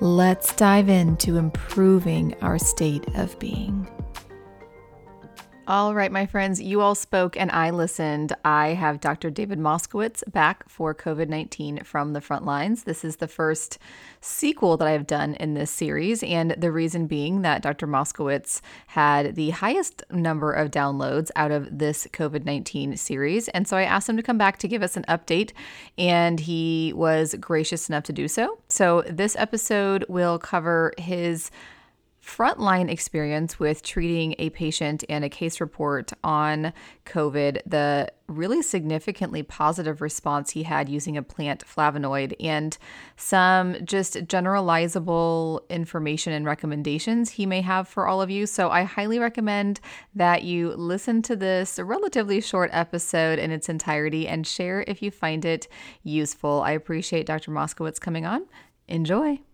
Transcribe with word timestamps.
Let's 0.00 0.54
dive 0.54 0.90
into 0.90 1.38
improving 1.38 2.34
our 2.42 2.58
state 2.58 3.06
of 3.14 3.38
being. 3.38 3.88
All 5.68 5.96
right, 5.96 6.12
my 6.12 6.26
friends, 6.26 6.62
you 6.62 6.80
all 6.80 6.94
spoke 6.94 7.36
and 7.36 7.50
I 7.50 7.70
listened. 7.70 8.32
I 8.44 8.68
have 8.68 9.00
Dr. 9.00 9.30
David 9.30 9.58
Moskowitz 9.58 10.22
back 10.30 10.62
for 10.68 10.94
COVID 10.94 11.28
19 11.28 11.82
from 11.82 12.12
the 12.12 12.20
front 12.20 12.44
lines. 12.44 12.84
This 12.84 13.04
is 13.04 13.16
the 13.16 13.26
first 13.26 13.76
sequel 14.20 14.76
that 14.76 14.86
I 14.86 14.92
have 14.92 15.08
done 15.08 15.34
in 15.34 15.54
this 15.54 15.72
series, 15.72 16.22
and 16.22 16.52
the 16.52 16.70
reason 16.70 17.08
being 17.08 17.42
that 17.42 17.62
Dr. 17.62 17.88
Moskowitz 17.88 18.60
had 18.86 19.34
the 19.34 19.50
highest 19.50 20.04
number 20.08 20.52
of 20.52 20.70
downloads 20.70 21.32
out 21.34 21.50
of 21.50 21.76
this 21.76 22.06
COVID 22.12 22.44
19 22.44 22.96
series. 22.96 23.48
And 23.48 23.66
so 23.66 23.76
I 23.76 23.82
asked 23.82 24.08
him 24.08 24.16
to 24.16 24.22
come 24.22 24.38
back 24.38 24.58
to 24.58 24.68
give 24.68 24.84
us 24.84 24.96
an 24.96 25.04
update, 25.08 25.50
and 25.98 26.38
he 26.38 26.92
was 26.94 27.34
gracious 27.40 27.88
enough 27.88 28.04
to 28.04 28.12
do 28.12 28.28
so. 28.28 28.60
So 28.68 29.02
this 29.08 29.34
episode 29.34 30.04
will 30.08 30.38
cover 30.38 30.92
his 30.96 31.50
frontline 32.26 32.90
experience 32.90 33.58
with 33.58 33.82
treating 33.84 34.34
a 34.38 34.50
patient 34.50 35.04
and 35.08 35.24
a 35.24 35.28
case 35.28 35.60
report 35.60 36.12
on 36.24 36.72
COVID, 37.04 37.60
the 37.64 38.10
really 38.26 38.62
significantly 38.62 39.44
positive 39.44 40.00
response 40.00 40.50
he 40.50 40.64
had 40.64 40.88
using 40.88 41.16
a 41.16 41.22
plant 41.22 41.64
flavonoid, 41.64 42.34
and 42.40 42.76
some 43.16 43.76
just 43.84 44.14
generalizable 44.26 45.60
information 45.68 46.32
and 46.32 46.44
recommendations 46.44 47.30
he 47.30 47.46
may 47.46 47.60
have 47.60 47.86
for 47.86 48.08
all 48.08 48.20
of 48.20 48.28
you. 48.28 48.44
So, 48.44 48.70
I 48.70 48.82
highly 48.82 49.20
recommend 49.20 49.78
that 50.16 50.42
you 50.42 50.72
listen 50.72 51.22
to 51.22 51.36
this 51.36 51.78
relatively 51.78 52.40
short 52.40 52.70
episode 52.72 53.38
in 53.38 53.52
its 53.52 53.68
entirety 53.68 54.26
and 54.26 54.44
share 54.44 54.84
if 54.88 55.00
you 55.00 55.12
find 55.12 55.44
it 55.44 55.68
useful. 56.02 56.62
I 56.62 56.72
appreciate 56.72 57.26
Dr. 57.26 57.52
Moskowitz 57.52 58.00
coming 58.00 58.26
on. 58.26 58.46
Enjoy. 58.88 59.45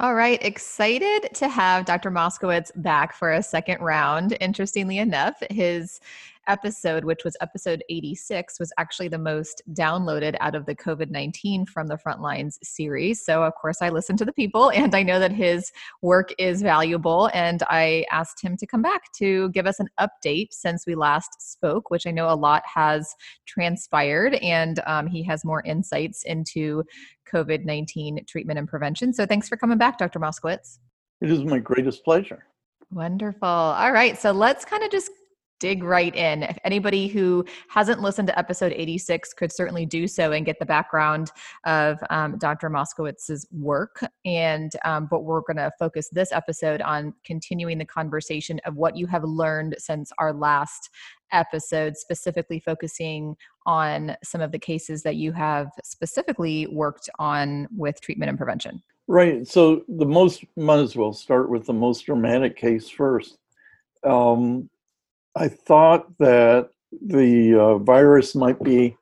All 0.00 0.14
right, 0.14 0.40
excited 0.44 1.28
to 1.34 1.48
have 1.48 1.84
Dr. 1.84 2.12
Moskowitz 2.12 2.70
back 2.76 3.12
for 3.12 3.32
a 3.32 3.42
second 3.42 3.80
round. 3.80 4.36
Interestingly 4.40 4.98
enough, 4.98 5.42
his 5.50 6.00
episode, 6.48 7.04
which 7.04 7.24
was 7.24 7.36
episode 7.40 7.84
86, 7.88 8.58
was 8.58 8.72
actually 8.78 9.08
the 9.08 9.18
most 9.18 9.62
downloaded 9.72 10.36
out 10.40 10.54
of 10.54 10.66
the 10.66 10.74
COVID 10.74 11.10
19 11.10 11.66
from 11.66 11.86
the 11.86 11.98
Frontlines 11.98 12.54
series. 12.62 13.24
So, 13.24 13.44
of 13.44 13.54
course, 13.54 13.78
I 13.80 13.90
listened 13.90 14.18
to 14.18 14.24
the 14.24 14.32
people 14.32 14.70
and 14.74 14.94
I 14.94 15.02
know 15.02 15.20
that 15.20 15.32
his 15.32 15.70
work 16.02 16.32
is 16.38 16.62
valuable. 16.62 17.30
And 17.34 17.62
I 17.68 18.04
asked 18.10 18.42
him 18.42 18.56
to 18.56 18.66
come 18.66 18.82
back 18.82 19.12
to 19.18 19.50
give 19.50 19.66
us 19.66 19.78
an 19.78 19.88
update 20.00 20.48
since 20.52 20.84
we 20.86 20.94
last 20.94 21.30
spoke, 21.40 21.90
which 21.90 22.06
I 22.06 22.10
know 22.10 22.28
a 22.28 22.34
lot 22.34 22.62
has 22.66 23.14
transpired. 23.46 24.34
And 24.36 24.80
um, 24.86 25.06
he 25.06 25.22
has 25.24 25.44
more 25.44 25.62
insights 25.64 26.24
into 26.24 26.82
COVID 27.32 27.64
19 27.64 28.24
treatment 28.26 28.58
and 28.58 28.66
prevention. 28.66 29.12
So, 29.12 29.26
thanks 29.26 29.48
for 29.48 29.56
coming 29.56 29.78
back, 29.78 29.98
Dr. 29.98 30.18
Moskowitz. 30.18 30.78
It 31.20 31.30
is 31.30 31.44
my 31.44 31.58
greatest 31.58 32.04
pleasure. 32.04 32.44
Wonderful. 32.90 33.48
All 33.48 33.92
right. 33.92 34.18
So 34.18 34.32
let's 34.32 34.64
kind 34.64 34.82
of 34.82 34.90
just 34.90 35.10
dig 35.60 35.82
right 35.82 36.14
in. 36.14 36.42
If 36.42 36.58
anybody 36.64 37.08
who 37.08 37.44
hasn't 37.68 38.00
listened 38.00 38.28
to 38.28 38.38
episode 38.38 38.72
86 38.72 39.32
could 39.34 39.52
certainly 39.52 39.86
do 39.86 40.06
so 40.06 40.32
and 40.32 40.46
get 40.46 40.58
the 40.58 40.66
background 40.66 41.30
of 41.66 41.98
um, 42.10 42.38
Dr. 42.38 42.70
Moskowitz's 42.70 43.46
work. 43.52 44.00
And 44.24 44.70
um, 44.84 45.08
but 45.10 45.24
we're 45.24 45.40
going 45.40 45.56
to 45.56 45.72
focus 45.78 46.08
this 46.12 46.32
episode 46.32 46.80
on 46.82 47.14
continuing 47.24 47.78
the 47.78 47.84
conversation 47.84 48.60
of 48.64 48.76
what 48.76 48.96
you 48.96 49.06
have 49.06 49.24
learned 49.24 49.76
since 49.78 50.12
our 50.18 50.32
last 50.32 50.90
episode, 51.32 51.96
specifically 51.96 52.60
focusing 52.60 53.36
on 53.66 54.16
some 54.24 54.40
of 54.40 54.52
the 54.52 54.58
cases 54.58 55.02
that 55.02 55.16
you 55.16 55.32
have 55.32 55.68
specifically 55.84 56.66
worked 56.68 57.10
on 57.18 57.68
with 57.76 58.00
treatment 58.00 58.30
and 58.30 58.38
prevention. 58.38 58.82
Right. 59.06 59.46
So 59.46 59.84
the 59.88 60.06
most 60.06 60.44
might 60.56 60.80
as 60.80 60.94
well 60.96 61.12
start 61.12 61.50
with 61.50 61.66
the 61.66 61.72
most 61.72 62.06
dramatic 62.06 62.56
case 62.56 62.88
first. 62.88 63.38
Um, 64.04 64.68
I 65.38 65.48
thought 65.48 66.06
that 66.18 66.70
the 66.90 67.54
uh, 67.54 67.78
virus 67.78 68.34
might 68.34 68.60
be 68.60 68.96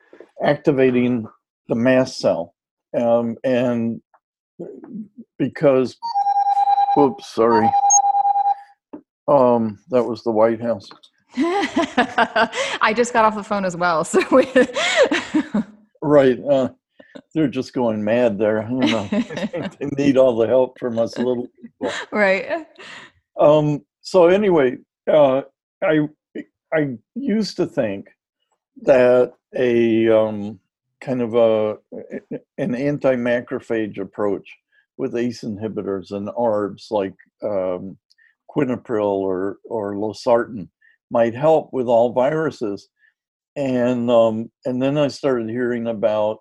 activating 0.44 1.26
the 1.69 1.74
mast 1.74 2.19
cell. 2.19 2.54
Um, 2.94 3.36
and 3.42 4.02
because, 5.38 5.97
whoops, 6.94 7.34
sorry. 7.34 7.70
Um, 9.26 9.78
that 9.91 10.04
was 10.04 10.22
the 10.24 10.30
White 10.30 10.60
House. 10.60 10.88
I 11.36 12.92
just 12.94 13.14
got 13.14 13.24
off 13.24 13.34
the 13.34 13.42
phone 13.42 13.64
as 13.64 13.76
well. 13.76 14.04
So 14.04 14.20
right. 16.03 16.38
Uh, 16.44 16.68
they're 17.34 17.48
just 17.48 17.72
going 17.72 18.04
mad 18.04 18.38
there. 18.38 18.68
You 18.70 18.78
know, 18.78 19.08
they 19.10 19.88
need 19.97 20.18
all 20.18 20.36
the 20.36 20.47
help 20.47 20.78
from 20.78 20.98
us 20.98 21.16
little 21.16 21.48
people. 21.62 21.92
Right. 22.12 22.66
Um, 23.41 23.84
so 24.03 24.26
anyway, 24.26 24.76
uh, 25.10 25.42
I 25.82 26.08
I 26.76 26.98
used 27.14 27.56
to 27.56 27.66
think 27.66 28.09
that 28.82 29.32
a 29.56 30.09
um, 30.10 30.60
kind 31.00 31.22
of 31.22 31.34
a 31.34 31.76
an 32.59 32.75
anti-macrophage 32.75 33.98
approach 33.98 34.47
with 34.98 35.16
ACE 35.16 35.42
inhibitors 35.42 36.10
and 36.10 36.28
ARBs 36.28 36.91
like 36.91 37.15
um, 37.42 37.97
quinapril 38.54 39.06
or 39.06 39.59
or 39.65 39.94
losartan 39.94 40.69
might 41.10 41.34
help 41.34 41.70
with 41.72 41.86
all 41.86 42.12
viruses, 42.12 42.88
and 43.54 44.10
um, 44.10 44.50
and 44.66 44.82
then 44.82 44.98
I 44.98 45.09
started 45.09 45.48
hearing 45.48 45.86
about 45.86 46.41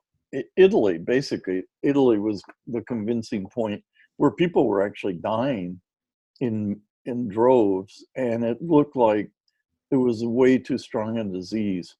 Italy. 0.57 0.97
Basically, 0.97 1.63
Italy 1.81 2.19
was 2.19 2.43
the 2.67 2.81
convincing 2.81 3.47
point 3.53 3.81
where 4.17 4.31
people 4.31 4.67
were 4.67 4.85
actually 4.85 5.13
dying 5.13 5.79
in 6.41 6.81
in 7.05 7.29
droves, 7.29 8.05
and 8.17 8.43
it 8.43 8.61
looked 8.61 8.97
like 8.97 9.29
it 10.01 10.05
was 10.05 10.23
way 10.23 10.57
too 10.57 10.77
strong 10.77 11.17
a 11.17 11.23
disease 11.23 11.95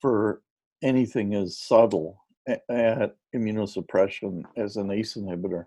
for 0.00 0.42
anything 0.82 1.34
as 1.34 1.58
subtle 1.58 2.22
at 2.48 3.16
immunosuppression 3.34 4.42
as 4.56 4.76
an 4.76 4.90
ACE 4.90 5.14
inhibitor 5.14 5.66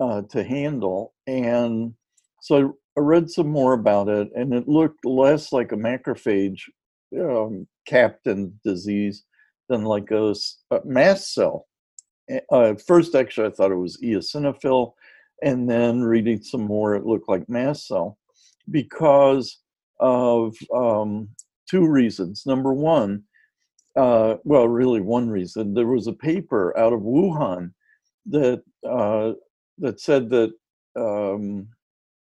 uh, 0.00 0.22
to 0.22 0.42
handle. 0.42 1.14
And 1.26 1.94
so 2.40 2.76
I 2.96 3.00
read 3.00 3.30
some 3.30 3.48
more 3.48 3.72
about 3.72 4.08
it, 4.08 4.30
and 4.34 4.52
it 4.52 4.68
looked 4.68 5.04
less 5.04 5.52
like 5.52 5.72
a 5.72 5.76
macrophage 5.76 6.62
um, 7.18 7.66
captain 7.86 8.58
disease 8.64 9.24
than 9.68 9.84
like 9.84 10.10
a, 10.10 10.34
a 10.70 10.80
mast 10.84 11.32
cell. 11.32 11.66
Uh, 12.50 12.74
first, 12.74 13.14
actually, 13.14 13.46
I 13.46 13.50
thought 13.50 13.72
it 13.72 13.76
was 13.76 13.98
eosinophil, 14.02 14.92
and 15.42 15.68
then 15.68 16.02
reading 16.02 16.42
some 16.42 16.62
more, 16.62 16.94
it 16.94 17.06
looked 17.06 17.28
like 17.28 17.48
mast 17.48 17.86
cell 17.86 18.18
because 18.70 19.58
of 20.00 20.56
um, 20.74 21.28
two 21.68 21.86
reasons. 21.86 22.44
Number 22.46 22.72
one, 22.72 23.22
uh, 23.96 24.36
well, 24.44 24.66
really 24.68 25.00
one 25.00 25.28
reason. 25.28 25.74
There 25.74 25.86
was 25.86 26.06
a 26.06 26.12
paper 26.12 26.76
out 26.76 26.92
of 26.92 27.00
Wuhan 27.00 27.72
that 28.26 28.62
uh, 28.88 29.32
that 29.78 30.00
said 30.00 30.28
that 30.30 30.52
um, 30.96 31.68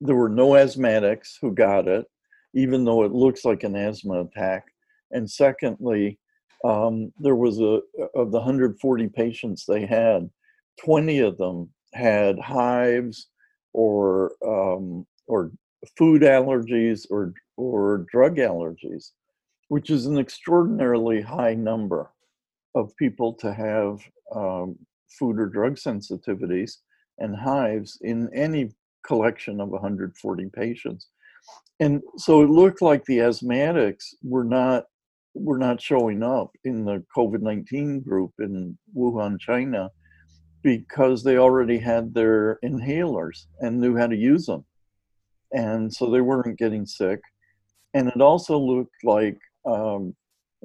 there 0.00 0.16
were 0.16 0.28
no 0.28 0.50
asthmatics 0.50 1.34
who 1.40 1.52
got 1.52 1.86
it, 1.88 2.06
even 2.54 2.84
though 2.84 3.04
it 3.04 3.12
looks 3.12 3.44
like 3.44 3.62
an 3.62 3.76
asthma 3.76 4.22
attack. 4.22 4.64
And 5.12 5.30
secondly, 5.30 6.18
um, 6.64 7.12
there 7.18 7.36
was 7.36 7.60
a 7.60 7.80
of 8.14 8.32
the 8.32 8.38
140 8.38 9.08
patients 9.08 9.64
they 9.64 9.86
had, 9.86 10.28
20 10.84 11.20
of 11.20 11.38
them 11.38 11.70
had 11.94 12.38
hives 12.38 13.28
or 13.72 14.32
um, 14.46 15.06
or 15.26 15.52
food 15.96 16.22
allergies 16.22 17.06
or 17.10 17.32
or 17.60 18.06
drug 18.10 18.36
allergies, 18.36 19.10
which 19.68 19.90
is 19.90 20.06
an 20.06 20.18
extraordinarily 20.18 21.20
high 21.20 21.54
number 21.54 22.10
of 22.74 22.96
people 22.96 23.34
to 23.34 23.52
have 23.52 24.00
um, 24.34 24.76
food 25.18 25.38
or 25.38 25.46
drug 25.46 25.76
sensitivities 25.76 26.78
and 27.18 27.36
hives 27.36 27.98
in 28.02 28.28
any 28.34 28.70
collection 29.06 29.60
of 29.60 29.68
140 29.68 30.50
patients. 30.54 31.08
And 31.80 32.02
so 32.16 32.42
it 32.42 32.50
looked 32.50 32.82
like 32.82 33.04
the 33.04 33.18
asthmatics 33.18 34.14
were 34.22 34.44
not 34.44 34.84
were 35.34 35.58
not 35.58 35.80
showing 35.80 36.24
up 36.24 36.50
in 36.64 36.84
the 36.84 37.04
COVID-19 37.16 38.04
group 38.04 38.32
in 38.40 38.76
Wuhan, 38.96 39.38
China, 39.38 39.88
because 40.64 41.22
they 41.22 41.38
already 41.38 41.78
had 41.78 42.12
their 42.12 42.58
inhalers 42.64 43.46
and 43.60 43.80
knew 43.80 43.96
how 43.96 44.08
to 44.08 44.16
use 44.16 44.46
them 44.46 44.64
and 45.52 45.92
so 45.92 46.10
they 46.10 46.20
weren't 46.20 46.58
getting 46.58 46.86
sick. 46.86 47.20
And 47.94 48.08
it 48.08 48.20
also 48.20 48.58
looked 48.58 49.04
like 49.04 49.38
um, 49.64 50.14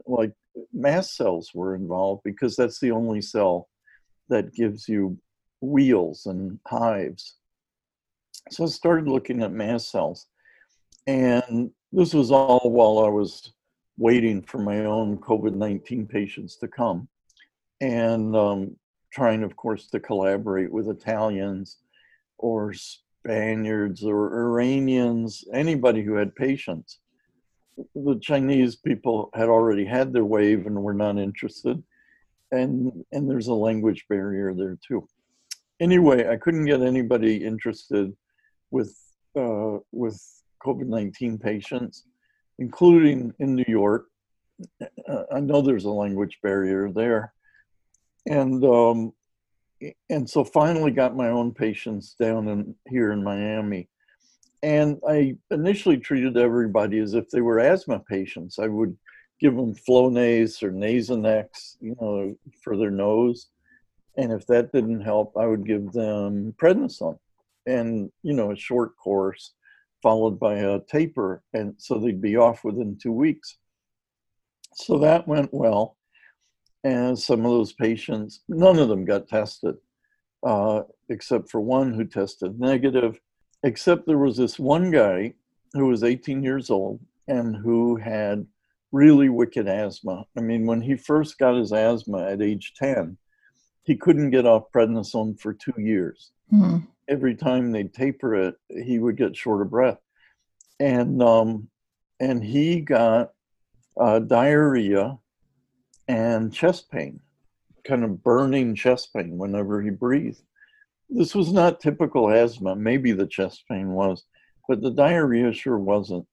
like 0.05 0.31
mast 0.73 1.15
cells 1.15 1.51
were 1.53 1.75
involved 1.75 2.21
because 2.23 2.55
that's 2.55 2.79
the 2.79 2.91
only 2.91 3.21
cell 3.21 3.69
that 4.29 4.53
gives 4.53 4.87
you 4.87 5.17
wheals 5.61 6.25
and 6.25 6.59
hives. 6.67 7.35
So 8.51 8.63
I 8.63 8.67
started 8.67 9.07
looking 9.07 9.41
at 9.41 9.51
mast 9.51 9.91
cells, 9.91 10.27
and 11.07 11.71
this 11.91 12.13
was 12.13 12.31
all 12.31 12.61
while 12.63 13.05
I 13.05 13.09
was 13.09 13.53
waiting 13.97 14.41
for 14.41 14.59
my 14.59 14.85
own 14.85 15.17
COVID 15.17 15.55
19 15.55 16.05
patients 16.05 16.57
to 16.57 16.67
come 16.67 17.07
and 17.81 18.35
um, 18.35 18.75
trying, 19.11 19.43
of 19.43 19.55
course, 19.55 19.87
to 19.87 19.99
collaborate 19.99 20.71
with 20.71 20.89
Italians 20.89 21.77
or 22.37 22.73
Spaniards 22.73 24.03
or 24.03 24.47
Iranians, 24.47 25.43
anybody 25.53 26.03
who 26.03 26.15
had 26.15 26.35
patients. 26.35 26.99
The 27.77 28.19
Chinese 28.21 28.75
people 28.75 29.29
had 29.33 29.49
already 29.49 29.85
had 29.85 30.13
their 30.13 30.25
wave 30.25 30.65
and 30.65 30.81
were 30.81 30.93
not 30.93 31.17
interested. 31.17 31.81
And, 32.51 33.03
and 33.11 33.29
there's 33.29 33.47
a 33.47 33.53
language 33.53 34.05
barrier 34.07 34.53
there 34.53 34.77
too. 34.87 35.07
Anyway, 35.79 36.27
I 36.29 36.37
couldn't 36.37 36.65
get 36.65 36.81
anybody 36.81 37.43
interested 37.43 38.15
with, 38.71 38.95
uh, 39.37 39.79
with 39.91 40.21
COVID 40.63 40.87
19 40.87 41.37
patients 41.37 42.05
including 42.59 43.33
in 43.39 43.55
New 43.55 43.65
York. 43.67 44.07
Uh, 44.81 45.23
I 45.33 45.39
know 45.39 45.61
there's 45.61 45.85
a 45.85 45.89
language 45.89 46.39
barrier 46.41 46.91
there, 46.91 47.33
and 48.25 48.63
um, 48.63 49.13
and 50.09 50.29
so 50.29 50.43
finally 50.43 50.91
got 50.91 51.15
my 51.15 51.27
own 51.27 51.53
patients 51.53 52.15
down 52.17 52.47
in 52.47 52.75
here 52.87 53.11
in 53.11 53.23
Miami, 53.23 53.89
and 54.63 54.99
I 55.07 55.37
initially 55.51 55.97
treated 55.97 56.37
everybody 56.37 56.99
as 56.99 57.13
if 57.13 57.29
they 57.29 57.41
were 57.41 57.59
asthma 57.59 57.99
patients. 57.99 58.59
I 58.59 58.67
would 58.67 58.97
give 59.39 59.55
them 59.55 59.75
Flonase 59.75 60.63
or 60.63 60.71
Nasonex, 60.71 61.77
you 61.81 61.95
know, 61.99 62.35
for 62.63 62.77
their 62.77 62.91
nose, 62.91 63.47
and 64.17 64.31
if 64.31 64.47
that 64.47 64.71
didn't 64.71 65.01
help, 65.01 65.35
I 65.37 65.45
would 65.45 65.65
give 65.65 65.91
them 65.91 66.53
prednisone, 66.57 67.19
and 67.65 68.11
you 68.23 68.33
know, 68.33 68.51
a 68.51 68.55
short 68.55 68.97
course 68.97 69.53
followed 70.01 70.39
by 70.39 70.55
a 70.55 70.79
taper, 70.81 71.41
and 71.53 71.73
so 71.77 71.97
they'd 71.97 72.21
be 72.21 72.37
off 72.37 72.63
within 72.63 72.95
two 72.95 73.11
weeks. 73.11 73.57
So 74.75 74.99
that 74.99 75.27
went 75.27 75.53
well. 75.53 75.97
And 76.83 77.17
some 77.17 77.39
of 77.39 77.51
those 77.51 77.73
patients, 77.73 78.41
none 78.47 78.77
of 78.77 78.87
them 78.87 79.05
got 79.05 79.27
tested, 79.27 79.77
uh, 80.45 80.83
except 81.09 81.49
for 81.49 81.59
one 81.59 81.91
who 81.91 82.05
tested 82.05 82.59
negative. 82.59 83.19
Except 83.65 84.05
there 84.05 84.17
was 84.17 84.37
this 84.37 84.57
one 84.57 84.91
guy 84.91 85.33
who 85.73 85.87
was 85.87 86.03
18 86.03 86.43
years 86.43 86.69
old 86.69 86.99
and 87.27 87.55
who 87.55 87.97
had 87.97 88.45
really 88.93 89.27
wicked 89.27 89.67
asthma. 89.67 90.25
I 90.37 90.41
mean, 90.41 90.65
when 90.65 90.79
he 90.79 90.95
first 90.95 91.37
got 91.37 91.55
his 91.55 91.73
asthma 91.73 92.25
at 92.29 92.41
age 92.41 92.73
10, 92.77 93.17
he 93.83 93.95
couldn't 93.95 94.29
get 94.29 94.45
off 94.45 94.71
prednisone 94.73 95.37
for 95.39 95.53
two 95.53 95.73
years. 95.77 96.31
Mm-hmm 96.53 96.85
every 97.07 97.35
time 97.35 97.71
they'd 97.71 97.93
taper 97.93 98.35
it, 98.35 98.55
he 98.69 98.99
would 98.99 99.17
get 99.17 99.35
short 99.35 99.61
of 99.61 99.69
breath, 99.69 99.99
and 100.79 101.21
um, 101.21 101.67
and 102.19 102.43
he 102.43 102.81
got 102.81 103.31
uh, 103.99 104.19
diarrhea 104.19 105.17
and 106.07 106.53
chest 106.53 106.89
pain, 106.91 107.19
kind 107.83 108.03
of 108.03 108.23
burning 108.23 108.75
chest 108.75 109.13
pain 109.13 109.37
whenever 109.37 109.81
he 109.81 109.89
breathed. 109.89 110.41
This 111.09 111.35
was 111.35 111.53
not 111.53 111.79
typical 111.79 112.29
asthma. 112.29 112.75
Maybe 112.75 113.11
the 113.11 113.27
chest 113.27 113.63
pain 113.69 113.89
was, 113.89 114.23
but 114.67 114.81
the 114.81 114.91
diarrhea 114.91 115.53
sure 115.53 115.77
wasn't. 115.77 116.25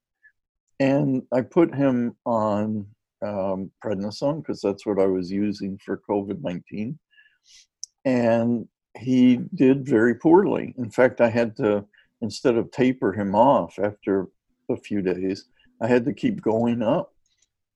And 0.80 1.22
I 1.32 1.42
put 1.42 1.74
him 1.74 2.16
on 2.24 2.86
um, 3.22 3.70
prednisone 3.84 4.42
because 4.42 4.60
that's 4.60 4.84
what 4.84 4.98
I 4.98 5.06
was 5.06 5.30
using 5.30 5.78
for 5.78 6.02
COVID 6.08 6.42
19. 6.42 6.98
And 8.04 8.68
he 8.98 9.40
did 9.54 9.86
very 9.86 10.14
poorly. 10.14 10.74
In 10.76 10.90
fact, 10.90 11.20
I 11.20 11.28
had 11.28 11.56
to, 11.56 11.84
instead 12.20 12.56
of 12.56 12.70
taper 12.70 13.12
him 13.12 13.34
off 13.34 13.78
after 13.78 14.28
a 14.68 14.76
few 14.76 15.02
days, 15.02 15.46
I 15.80 15.86
had 15.86 16.04
to 16.06 16.12
keep 16.12 16.42
going 16.42 16.82
up 16.82 17.12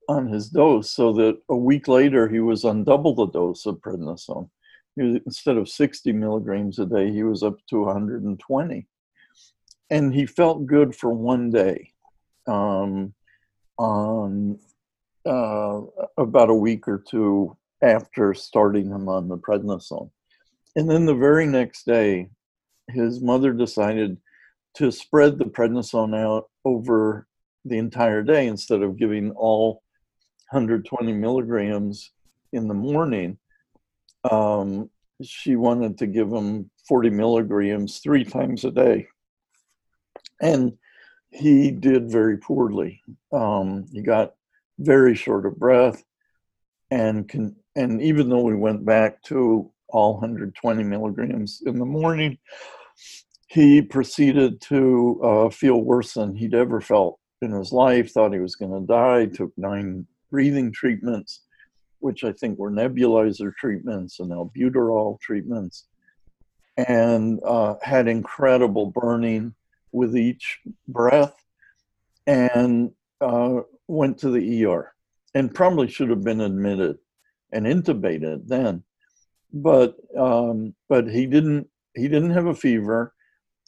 on 0.08 0.28
his 0.28 0.48
dose 0.48 0.90
so 0.90 1.12
that 1.14 1.38
a 1.48 1.56
week 1.56 1.88
later 1.88 2.28
he 2.28 2.40
was 2.40 2.64
on 2.64 2.84
double 2.84 3.14
the 3.14 3.26
dose 3.26 3.66
of 3.66 3.76
prednisone. 3.76 4.48
Was, 4.96 5.20
instead 5.26 5.56
of 5.56 5.69
60 5.69 6.12
milligrams 6.12 6.78
a 6.78 6.87
day, 6.87 7.10
he 7.10 7.22
was 7.22 7.43
up 7.43 7.56
to 7.70 7.84
120. 7.84 8.87
And 9.90 10.14
he 10.14 10.26
felt 10.26 10.66
good 10.66 10.96
for 10.96 11.12
one 11.12 11.50
day 11.50 11.93
um, 12.46 13.14
on 13.78 14.58
uh, 15.26 15.81
about 16.16 16.50
a 16.50 16.54
week 16.54 16.88
or 16.88 17.02
two 17.08 17.56
after 17.82 18.34
starting 18.34 18.90
him 18.90 19.08
on 19.08 19.28
the 19.28 19.37
prednisone. 19.37 20.10
And 20.76 20.90
then 20.90 21.06
the 21.06 21.14
very 21.14 21.46
next 21.46 21.87
day, 21.87 22.28
his 22.88 23.20
mother 23.20 23.52
decided 23.52 24.19
to 24.75 24.93
spread 24.93 25.38
the 25.38 25.44
prednisone 25.44 26.16
out 26.16 26.48
over 26.64 27.26
the 27.64 27.78
entire 27.78 28.22
day 28.22 28.46
instead 28.46 28.82
of 28.82 28.98
giving 28.98 29.31
all 29.32 29.82
120 30.50 31.12
milligrams 31.12 32.12
in 32.52 32.69
the 32.69 32.75
morning. 32.75 33.38
Um, 34.31 34.90
she 35.23 35.56
wanted 35.56 35.99
to 35.99 36.06
give 36.06 36.31
him 36.31 36.70
40 36.88 37.11
milligrams 37.11 37.99
three 37.99 38.25
times 38.25 38.64
a 38.64 38.70
day. 38.70 39.08
And 40.40 40.76
he 41.31 41.70
did 41.70 42.11
very 42.11 42.38
poorly. 42.38 43.02
Um, 43.32 43.87
he 43.93 44.02
got 44.02 44.34
very 44.78 45.14
short 45.14 45.46
of 45.46 45.58
breath, 45.58 46.02
and 46.90 47.28
can, 47.28 47.56
and 47.75 48.00
even 48.02 48.28
though 48.28 48.43
we 48.43 48.55
went 48.55 48.84
back 48.84 49.23
to 49.25 49.70
all 49.88 50.14
120 50.14 50.82
milligrams 50.84 51.62
in 51.64 51.79
the 51.79 51.84
morning, 51.84 52.38
he 53.49 53.81
proceeded 53.81 54.61
to 54.61 55.20
uh, 55.22 55.50
feel 55.50 55.81
worse 55.81 56.14
than 56.14 56.34
he'd 56.34 56.55
ever 56.55 56.81
felt 56.81 57.19
in 57.43 57.52
his 57.52 57.72
life, 57.72 58.12
thought 58.12 58.32
he 58.32 58.40
was 58.40 58.56
going 58.56 58.72
to 58.72 58.87
die, 58.87 59.26
took 59.26 59.52
nine 59.56 60.06
breathing 60.31 60.72
treatments, 60.72 61.43
which 62.06 62.25
I 62.25 62.32
think 62.32 62.58
were 62.58 62.70
nebulizer 62.70 63.55
treatments 63.55 64.20
and 64.20 64.31
albuterol 64.31 65.20
treatments, 65.20 65.87
and 66.76 67.41
uh, 67.44 67.75
had 67.82 68.08
incredible 68.08 68.87
burning 68.87 69.55
with 69.93 70.17
each 70.17 70.61
breath, 70.88 71.35
and 72.27 72.93
uh, 73.20 73.60
went 73.89 74.19
to 74.19 74.31
the 74.31 74.65
ER 74.65 74.93
and 75.34 75.55
probably 75.55 75.89
should 75.89 76.10
have 76.10 76.25
been 76.25 76.41
admitted 76.41 76.98
and 77.53 77.67
intubated 77.67 78.46
then 78.46 78.82
but 79.53 79.96
um, 80.19 80.75
but 80.89 81.08
he 81.08 81.27
didn't 81.27 81.69
he 81.94 82.08
didn't 82.08 82.31
have 82.31 82.46
a 82.46 82.55
fever, 82.55 83.15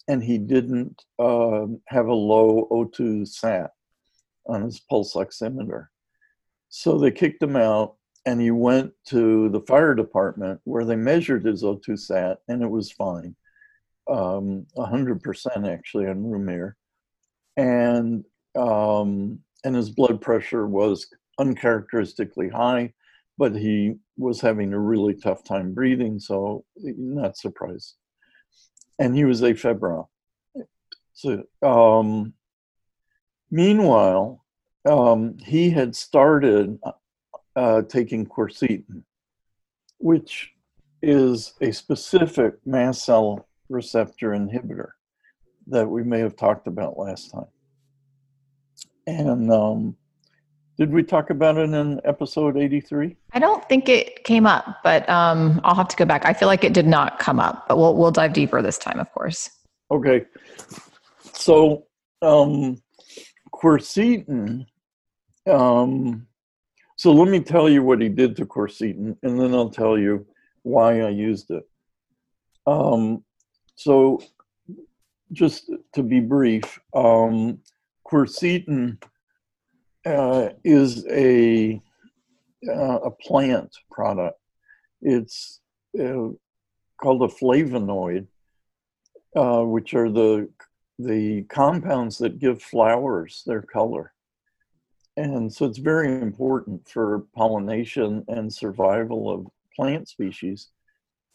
and 0.07 0.23
he 0.23 0.39
didn't 0.39 1.03
uh, 1.19 1.67
have 1.87 2.07
a 2.07 2.15
low 2.15 2.69
O2 2.71 3.27
sat 3.27 3.71
on 4.47 4.63
his 4.63 4.81
pulse 4.81 5.15
oximeter. 5.15 5.87
So 6.69 6.99
they 6.99 7.11
kicked 7.11 7.43
him 7.43 7.57
out, 7.57 7.97
and 8.27 8.41
he 8.41 8.51
went 8.51 8.93
to 9.07 9.49
the 9.51 9.61
fire 9.61 9.95
department 9.95 10.61
where 10.65 10.85
they 10.85 10.97
measured 10.97 11.45
his 11.45 11.63
O2 11.63 11.99
sat, 11.99 12.39
and 12.49 12.63
it 12.63 12.71
was 12.71 12.93
fine, 12.93 13.35
um, 14.11 14.67
100% 14.77 15.69
actually 15.69 16.07
on 16.07 16.31
room 16.31 16.49
air, 16.49 16.77
and 17.57 18.25
um, 18.57 19.39
and 19.65 19.77
his 19.77 19.91
blood 19.91 20.21
pressure 20.21 20.67
was 20.67 21.07
uncharacteristically 21.39 22.49
high 22.49 22.93
but 23.39 23.55
he 23.55 23.95
was 24.17 24.41
having 24.41 24.73
a 24.73 24.79
really 24.79 25.15
tough 25.15 25.45
time 25.45 25.73
breathing, 25.73 26.19
so 26.19 26.65
not 26.77 27.37
surprised. 27.37 27.95
And 28.99 29.17
he 29.17 29.25
was 29.25 29.41
afebrile. 29.41 30.09
So, 31.15 31.45
um, 31.63 32.35
meanwhile, 33.51 34.45
um, 34.85 35.39
he 35.39 35.71
had 35.71 35.95
started 35.95 36.79
uh, 37.59 37.83
taking 37.83 38.25
quercetin, 38.25 39.03
which 39.99 40.53
is 41.03 41.55
a 41.61 41.73
specific 41.73 42.55
mast 42.65 43.05
cell 43.05 43.49
receptor 43.69 44.31
inhibitor 44.31 44.91
that 45.67 45.89
we 45.89 46.05
may 46.05 46.21
have 46.21 46.37
talked 46.37 46.69
about 46.69 46.97
last 46.97 47.33
time. 47.33 47.49
And 49.09 49.51
um, 49.51 49.97
did 50.79 50.93
we 50.93 51.03
talk 51.03 51.31
about 51.31 51.57
it 51.57 51.71
in 51.71 52.01
episode 52.05 52.57
83? 52.57 53.17
I 53.33 53.41
don't 53.41 53.69
think 53.69 53.89
it 53.89 54.23
came 54.23 54.47
up, 54.47 54.79
but 54.85 55.09
um, 55.09 55.61
I'll 55.65 55.75
have 55.75 55.89
to 55.89 55.97
go 55.97 56.05
back. 56.05 56.25
I 56.25 56.35
feel 56.35 56.47
like 56.47 56.63
it 56.63 56.73
did 56.73 56.87
not 56.87 57.19
come 57.19 57.41
up, 57.41 57.67
but 57.67 57.77
we'll 57.77 57.97
we'll 57.97 58.13
dive 58.13 58.35
deeper 58.35 58.63
this 58.63 58.79
time, 58.79 59.01
of 59.01 59.13
course. 59.13 59.51
Okay. 59.91 60.27
So 61.33 61.87
um, 62.23 62.81
quercetin. 63.53 64.67
Um, 65.47 66.29
so 66.99 67.13
let 67.13 67.29
me 67.29 67.39
tell 67.39 67.69
you 67.69 67.83
what 67.85 68.01
he 68.01 68.09
did 68.09 68.37
to 68.37 68.45
quercetin, 68.45 69.17
and 69.23 69.41
then 69.41 69.55
I'll 69.55 69.71
tell 69.71 69.97
you 69.97 70.27
why 70.63 71.01
I 71.01 71.11
used 71.11 71.51
it. 71.51 71.63
Um, 72.67 73.25
so 73.77 74.21
just 75.33 75.71
to 75.95 76.03
be 76.03 76.19
brief, 76.19 76.81
um, 76.95 77.61
quercetin 78.05 79.01
uh, 80.05 80.49
is 80.65 81.07
a 81.09 81.81
uh, 82.69 82.99
a 83.05 83.11
plant 83.13 83.77
product. 83.93 84.41
It's 85.01 85.61
uh, 85.99 86.31
called 87.01 87.23
a 87.23 87.29
flavonoid, 87.29 88.27
uh, 89.37 89.63
which 89.63 89.95
are 89.95 90.11
the 90.11 90.49
the 90.99 91.43
compounds 91.43 92.19
that 92.19 92.41
give 92.41 92.61
flowers 92.61 93.45
their 93.47 93.63
color. 93.63 94.13
And 95.19 95.53
so 95.53 95.67
it's 95.67 95.79
very 95.79 96.13
important 96.13 96.89
for 96.89 97.27
pollination 97.35 98.25
and 98.29 98.55
survival 98.55 99.29
of 99.29 99.49
plant 99.75 100.09
species. 100.09 100.69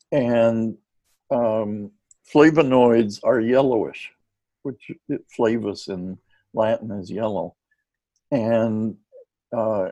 And 0.10 0.78
um, 1.30 1.92
flavonoids 2.34 3.20
are 3.26 3.42
yellowish, 3.42 4.10
which 4.62 4.90
flavus 5.38 5.90
in 5.90 6.18
Latin 6.54 6.92
is 6.92 7.12
yellow. 7.12 7.58
And 8.32 8.96
uh, 9.52 9.90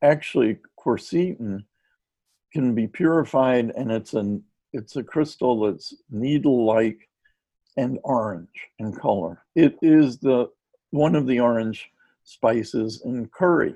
actually, 0.00 0.56
quercetin 0.78 1.64
can 2.50 2.74
be 2.74 2.86
purified, 2.86 3.72
and 3.76 3.92
it's 3.92 4.14
an 4.14 4.42
it's 4.72 4.96
a 4.96 5.02
crystal 5.02 5.60
that's 5.60 5.92
needle-like 6.10 7.10
and 7.76 7.98
orange 8.04 8.70
in 8.78 8.94
color. 8.94 9.44
It 9.54 9.76
is 9.82 10.18
the 10.18 10.48
one 10.90 11.14
of 11.14 11.26
the 11.26 11.40
orange 11.40 11.90
spices 12.24 13.02
in 13.04 13.26
curry. 13.26 13.74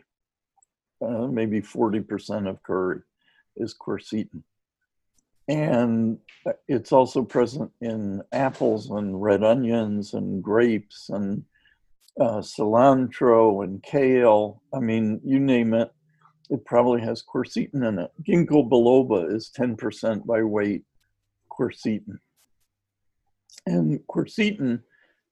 Uh, 1.00 1.26
maybe 1.28 1.60
40% 1.60 2.48
of 2.48 2.62
curry 2.62 3.00
is 3.56 3.74
quercetin. 3.74 4.42
And 5.46 6.18
it's 6.66 6.92
also 6.92 7.22
present 7.22 7.70
in 7.80 8.22
apples 8.32 8.90
and 8.90 9.22
red 9.22 9.42
onions 9.42 10.12
and 10.12 10.42
grapes 10.42 11.08
and 11.08 11.44
uh, 12.20 12.40
cilantro 12.40 13.64
and 13.64 13.82
kale. 13.82 14.62
I 14.74 14.80
mean, 14.80 15.20
you 15.24 15.38
name 15.38 15.72
it, 15.72 15.90
it 16.50 16.64
probably 16.64 17.00
has 17.02 17.22
quercetin 17.22 17.86
in 17.86 17.98
it. 17.98 18.10
Ginkgo 18.22 18.68
biloba 18.68 19.34
is 19.34 19.50
10% 19.56 20.26
by 20.26 20.42
weight 20.42 20.84
quercetin. 21.50 22.18
And 23.66 24.00
quercetin 24.06 24.82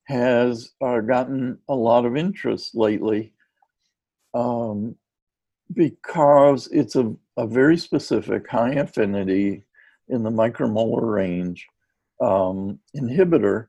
has 0.06 0.70
uh, 0.80 1.00
gotten 1.00 1.58
a 1.68 1.74
lot 1.74 2.04
of 2.04 2.16
interest 2.16 2.74
lately 2.74 3.32
um, 4.34 4.96
because 5.74 6.68
it's 6.68 6.96
a, 6.96 7.14
a 7.36 7.46
very 7.46 7.76
specific 7.76 8.48
high 8.48 8.72
affinity 8.72 9.64
in 10.08 10.22
the 10.22 10.30
micromolar 10.30 11.12
range 11.12 11.66
um, 12.20 12.78
inhibitor 12.96 13.66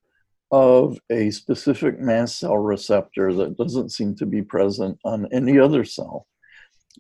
of 0.52 1.00
a 1.10 1.32
specific 1.32 2.00
mast 2.00 2.40
cell 2.40 2.58
receptor 2.58 3.34
that 3.34 3.58
doesn't 3.58 3.92
seem 3.92 4.16
to 4.16 4.26
be 4.26 4.42
present 4.42 4.98
on 5.04 5.28
any 5.34 5.60
other 5.60 5.84
cell 5.84 6.26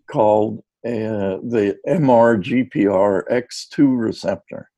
called 0.10 0.60
uh, 0.86 1.40
the 1.44 1.78
MRGPR-X2 1.88 4.00
receptor. 4.00 4.70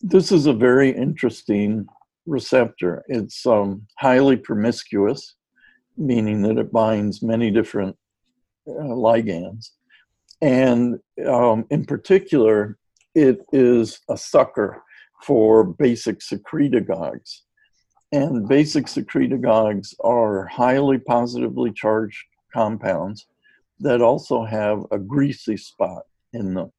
This 0.00 0.32
is 0.32 0.46
a 0.46 0.52
very 0.52 0.90
interesting 0.90 1.86
receptor. 2.26 3.02
It's 3.08 3.46
um, 3.46 3.86
highly 3.98 4.36
promiscuous, 4.36 5.34
meaning 5.96 6.42
that 6.42 6.58
it 6.58 6.72
binds 6.72 7.22
many 7.22 7.50
different 7.50 7.96
uh, 8.68 8.94
ligands. 8.94 9.70
And 10.40 10.98
um, 11.26 11.66
in 11.70 11.84
particular, 11.84 12.78
it 13.14 13.40
is 13.52 14.00
a 14.08 14.16
sucker 14.16 14.82
for 15.22 15.64
basic 15.64 16.20
secretagogues. 16.20 17.40
And 18.12 18.48
basic 18.48 18.86
secretagogues 18.86 19.94
are 20.00 20.46
highly 20.46 20.98
positively 20.98 21.72
charged 21.72 22.24
compounds 22.52 23.26
that 23.80 24.02
also 24.02 24.44
have 24.44 24.84
a 24.90 24.98
greasy 24.98 25.56
spot 25.56 26.02
in 26.32 26.54
them 26.54 26.72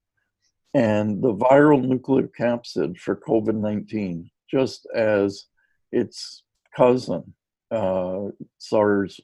and 0.73 1.21
the 1.21 1.33
viral 1.33 1.85
nucleocapsid 1.85 2.97
for 2.97 3.15
COVID 3.15 3.55
19, 3.55 4.29
just 4.51 4.87
as 4.93 5.45
its 5.91 6.43
cousin, 6.75 7.33
uh, 7.71 8.25
SARS 8.57 9.19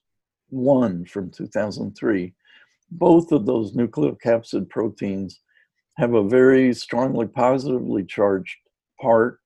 1 0.50 1.06
from 1.06 1.30
2003, 1.32 2.34
both 2.92 3.32
of 3.32 3.46
those 3.46 3.74
nucleocapsid 3.74 4.70
proteins 4.70 5.42
have 5.98 6.14
a 6.14 6.28
very 6.28 6.74
strongly 6.74 7.28
positively 7.28 8.06
charged 8.06 8.56
part 9.02 9.40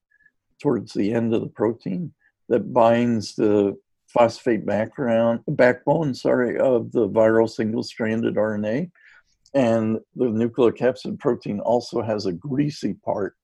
towards 0.62 0.94
the 0.94 1.14
end 1.14 1.34
of 1.34 1.42
the 1.42 1.48
protein 1.48 2.14
that 2.50 2.74
binds 2.74 3.36
the 3.36 3.76
phosphate 4.08 4.66
background 4.66 5.40
backbone 5.48 6.14
sorry 6.14 6.60
of 6.60 6.92
the 6.92 7.08
viral 7.08 7.50
single-stranded 7.50 8.36
RNA 8.36 8.92
and 9.54 9.98
the 10.16 10.26
nucleocapsid 10.26 11.18
protein 11.18 11.62
also 11.62 12.02
has 12.02 12.26
a 12.26 12.34
greasy 12.34 12.94
part 12.94 13.36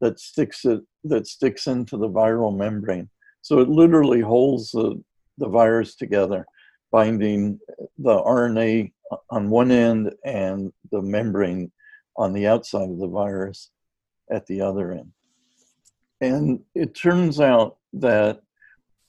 that 0.00 0.20
sticks 0.20 0.64
it 0.64 0.80
that 1.04 1.26
sticks 1.26 1.66
into 1.66 1.96
the 1.96 2.08
viral 2.08 2.56
membrane. 2.56 3.08
So 3.42 3.60
it 3.60 3.68
literally 3.68 4.20
holds 4.20 4.72
the, 4.72 5.02
the 5.38 5.48
virus 5.48 5.94
together, 5.94 6.44
binding 6.90 7.60
the 7.98 8.20
RNA 8.22 8.92
on 9.30 9.50
one 9.50 9.70
end 9.70 10.12
and 10.24 10.72
the 10.90 11.00
membrane 11.00 11.70
on 12.16 12.32
the 12.32 12.48
outside 12.48 12.90
of 12.90 12.98
the 12.98 13.06
virus 13.06 13.70
at 14.30 14.46
the 14.46 14.60
other 14.60 14.92
end. 14.92 15.12
And 16.20 16.60
it 16.74 16.94
turns 16.94 17.40
out 17.40 17.76
that 17.92 18.40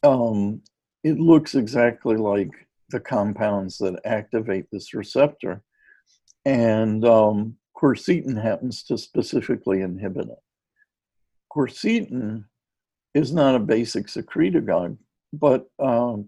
um, 0.04 0.62
it 1.04 1.20
looks 1.20 1.56
exactly 1.56 2.16
like 2.16 2.52
the 2.90 3.00
compounds 3.00 3.80
that 3.80 4.00
activate 4.06 4.66
this 4.72 4.94
receptor 4.94 5.64
and 6.46 7.04
um, 7.04 7.58
quercetin 7.76 8.42
happens 8.42 8.84
to 8.84 8.98
specifically 8.98 9.82
inhibit 9.82 10.28
it. 10.30 10.38
Quercetin 11.58 12.46
is 13.16 13.34
not 13.34 13.56
a 13.56 13.60
basic 13.60 14.06
secretagogue, 14.08 14.96
but 15.34 15.68
um, 15.80 16.28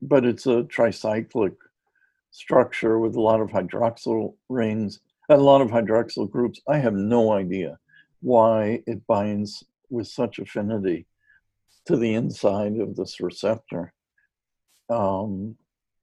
but 0.00 0.24
it's 0.24 0.46
a 0.46 0.62
tricyclic 0.62 1.54
structure 2.30 2.98
with 2.98 3.14
a 3.14 3.20
lot 3.20 3.40
of 3.40 3.50
hydroxyl 3.50 4.34
rings, 4.48 5.00
and 5.28 5.38
a 5.38 5.44
lot 5.44 5.60
of 5.60 5.68
hydroxyl 5.68 6.30
groups. 6.30 6.62
I 6.66 6.78
have 6.78 6.94
no 6.94 7.32
idea 7.32 7.78
why 8.22 8.82
it 8.86 9.06
binds 9.06 9.64
with 9.90 10.08
such 10.08 10.38
affinity 10.38 11.06
to 11.84 11.96
the 11.98 12.14
inside 12.14 12.78
of 12.78 12.96
this 12.96 13.20
receptor. 13.20 13.92
Um, 14.88 15.56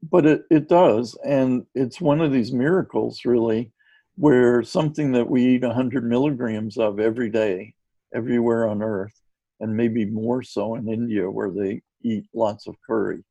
but 0.04 0.28
it, 0.28 0.46
it 0.52 0.70
does. 0.70 1.18
And 1.26 1.66
it's 1.74 2.00
one 2.00 2.22
of 2.22 2.32
these 2.32 2.52
miracles, 2.52 3.26
really, 3.26 3.72
where 4.18 4.62
something 4.62 5.14
that 5.14 5.30
we 5.30 5.56
eat 5.56 5.64
100 5.64 6.04
milligrams 6.04 6.78
of 6.78 7.00
every 7.00 7.30
day, 7.30 7.74
everywhere 8.14 8.68
on 8.68 8.82
earth, 8.82 9.14
and 9.60 9.76
maybe 9.76 10.06
more 10.06 10.44
so 10.44 10.76
in 10.76 10.88
India, 10.88 11.30
where 11.30 11.52
they 11.52 11.82
eat 12.04 12.26
lots 12.34 12.68
of 12.68 12.76
curry 12.86 13.24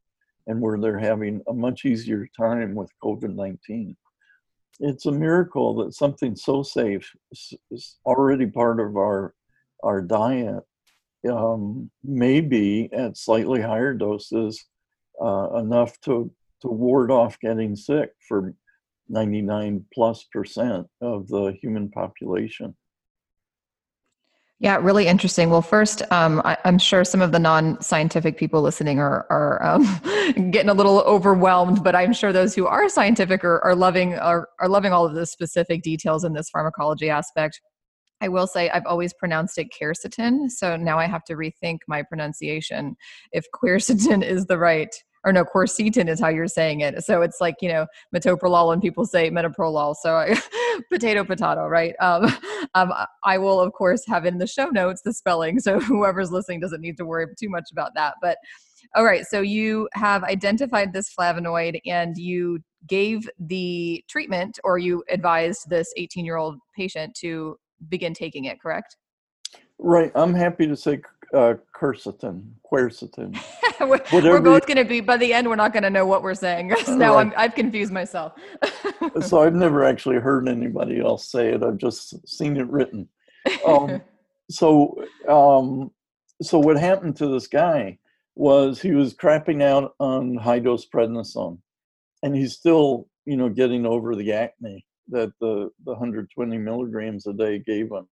and 0.46 0.60
where 0.60 0.78
they're 0.78 0.98
having 0.98 1.42
a 1.48 1.52
much 1.52 1.84
easier 1.84 2.26
time 2.36 2.74
with 2.74 2.90
COVID 3.02 3.34
19. 3.34 3.96
It's 4.80 5.06
a 5.06 5.12
miracle 5.12 5.74
that 5.76 5.94
something 5.94 6.34
so 6.34 6.62
safe 6.62 7.10
is 7.70 7.98
already 8.06 8.46
part 8.46 8.80
of 8.80 8.96
our, 8.96 9.34
our 9.82 10.00
diet, 10.00 10.64
um, 11.30 11.90
maybe 12.02 12.88
at 12.92 13.18
slightly 13.18 13.60
higher 13.60 13.92
doses, 13.92 14.64
uh, 15.22 15.58
enough 15.58 16.00
to 16.02 16.30
to 16.62 16.68
ward 16.68 17.10
off 17.10 17.40
getting 17.40 17.74
sick 17.74 18.10
for 18.28 18.54
99 19.08 19.84
plus 19.92 20.24
percent 20.24 20.86
of 21.00 21.26
the 21.28 21.56
human 21.60 21.90
population. 21.90 22.74
Yeah, 24.62 24.76
really 24.76 25.06
interesting. 25.06 25.48
Well, 25.48 25.62
first, 25.62 26.02
um, 26.12 26.42
I, 26.44 26.58
am 26.66 26.78
sure 26.78 27.02
some 27.02 27.22
of 27.22 27.32
the 27.32 27.38
non-scientific 27.38 28.36
people 28.36 28.60
listening 28.60 28.98
are 28.98 29.26
are 29.30 29.64
um, 29.64 29.84
getting 30.50 30.68
a 30.68 30.74
little 30.74 30.98
overwhelmed, 31.00 31.82
but 31.82 31.96
I'm 31.96 32.12
sure 32.12 32.30
those 32.30 32.54
who 32.54 32.66
are 32.66 32.86
scientific 32.90 33.42
are, 33.42 33.64
are 33.64 33.74
loving 33.74 34.18
are, 34.18 34.48
are 34.60 34.68
loving 34.68 34.92
all 34.92 35.06
of 35.06 35.14
the 35.14 35.24
specific 35.24 35.82
details 35.82 36.24
in 36.24 36.34
this 36.34 36.50
pharmacology 36.50 37.08
aspect. 37.08 37.58
I 38.20 38.28
will 38.28 38.46
say 38.46 38.68
I've 38.68 38.84
always 38.84 39.14
pronounced 39.14 39.56
it 39.56 39.68
quercetin, 39.80 40.50
so 40.50 40.76
now 40.76 40.98
I 40.98 41.06
have 41.06 41.24
to 41.24 41.36
rethink 41.36 41.78
my 41.88 42.02
pronunciation 42.02 42.96
if 43.32 43.46
quercetin 43.54 44.22
is 44.30 44.44
the 44.44 44.58
right 44.58 44.94
or 45.24 45.32
no, 45.32 45.44
quercetin 45.44 46.08
is 46.08 46.20
how 46.20 46.28
you're 46.28 46.48
saying 46.48 46.80
it. 46.80 47.04
So 47.04 47.22
it's 47.22 47.40
like, 47.40 47.56
you 47.60 47.68
know, 47.68 47.86
metoprolol 48.14 48.72
and 48.72 48.80
people 48.80 49.04
say 49.04 49.30
metoprolol. 49.30 49.94
So 50.00 50.16
I, 50.16 50.40
potato, 50.90 51.24
potato, 51.24 51.66
right? 51.66 51.94
Um, 52.00 52.26
um, 52.74 52.92
I 53.24 53.38
will, 53.38 53.60
of 53.60 53.72
course, 53.72 54.02
have 54.06 54.24
in 54.24 54.38
the 54.38 54.46
show 54.46 54.66
notes 54.66 55.02
the 55.02 55.12
spelling. 55.12 55.60
So 55.60 55.78
whoever's 55.80 56.30
listening 56.30 56.60
doesn't 56.60 56.80
need 56.80 56.96
to 56.98 57.04
worry 57.04 57.26
too 57.38 57.50
much 57.50 57.70
about 57.70 57.92
that. 57.94 58.14
But 58.22 58.38
all 58.94 59.04
right, 59.04 59.24
so 59.26 59.40
you 59.40 59.88
have 59.92 60.24
identified 60.24 60.92
this 60.92 61.12
flavonoid 61.14 61.80
and 61.86 62.16
you 62.16 62.60
gave 62.86 63.28
the 63.38 64.02
treatment 64.08 64.58
or 64.64 64.78
you 64.78 65.04
advised 65.10 65.68
this 65.68 65.92
18 65.96 66.24
year 66.24 66.36
old 66.36 66.58
patient 66.74 67.14
to 67.20 67.56
begin 67.88 68.14
taking 68.14 68.46
it, 68.46 68.60
correct? 68.60 68.96
Right. 69.78 70.10
I'm 70.14 70.34
happy 70.34 70.66
to 70.66 70.76
say 70.76 71.00
uh, 71.34 71.54
quercetin, 71.74 72.50
quercetin. 72.70 73.38
we're, 73.88 74.00
we're 74.12 74.40
both 74.40 74.66
going 74.66 74.76
to 74.76 74.84
be 74.84 75.00
by 75.00 75.16
the 75.16 75.32
end. 75.32 75.48
We're 75.48 75.56
not 75.56 75.72
going 75.72 75.84
to 75.84 75.90
know 75.90 76.04
what 76.04 76.22
we're 76.22 76.34
saying. 76.34 76.74
so 76.84 76.96
now 76.96 77.14
right. 77.14 77.26
I'm, 77.26 77.32
I've 77.36 77.54
confused 77.54 77.92
myself. 77.92 78.34
so 79.22 79.42
I've 79.42 79.54
never 79.54 79.84
actually 79.84 80.16
heard 80.16 80.48
anybody 80.48 81.00
else 81.00 81.30
say 81.30 81.54
it. 81.54 81.62
I've 81.62 81.78
just 81.78 82.28
seen 82.28 82.56
it 82.58 82.68
written. 82.68 83.08
Um, 83.66 84.02
so, 84.50 85.02
um, 85.28 85.90
so 86.42 86.58
what 86.58 86.76
happened 86.76 87.16
to 87.16 87.28
this 87.28 87.46
guy 87.46 87.98
was 88.34 88.80
he 88.80 88.92
was 88.92 89.14
crapping 89.14 89.62
out 89.62 89.94
on 89.98 90.36
high 90.36 90.58
dose 90.58 90.86
prednisone, 90.86 91.58
and 92.22 92.36
he's 92.36 92.54
still, 92.54 93.08
you 93.24 93.36
know, 93.36 93.48
getting 93.48 93.86
over 93.86 94.14
the 94.14 94.32
acne 94.32 94.84
that 95.08 95.32
the 95.40 95.70
the 95.84 95.92
120 95.92 96.58
milligrams 96.58 97.26
a 97.26 97.32
day 97.32 97.58
gave 97.58 97.90
him. 97.90 98.06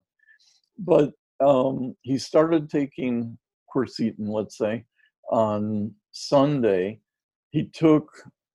But 0.77 1.11
um, 1.39 1.95
he 2.01 2.17
started 2.19 2.69
taking 2.69 3.37
quercetin, 3.73 4.29
let's 4.29 4.57
say, 4.57 4.85
on 5.31 5.93
Sunday. 6.11 6.99
He 7.51 7.65
took 7.65 8.09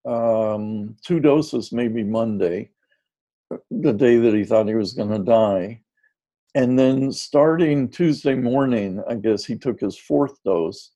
um, 0.06 0.96
two 1.04 1.20
doses, 1.20 1.72
maybe 1.72 2.02
Monday, 2.02 2.70
the 3.70 3.92
day 3.92 4.16
that 4.18 4.34
he 4.34 4.44
thought 4.44 4.68
he 4.68 4.74
was 4.74 4.92
going 4.92 5.10
to 5.10 5.18
die. 5.18 5.80
And 6.54 6.78
then 6.78 7.12
starting 7.12 7.88
Tuesday 7.88 8.34
morning, 8.34 9.02
I 9.08 9.14
guess 9.14 9.44
he 9.44 9.56
took 9.56 9.80
his 9.80 9.96
fourth 9.96 10.42
dose. 10.44 10.90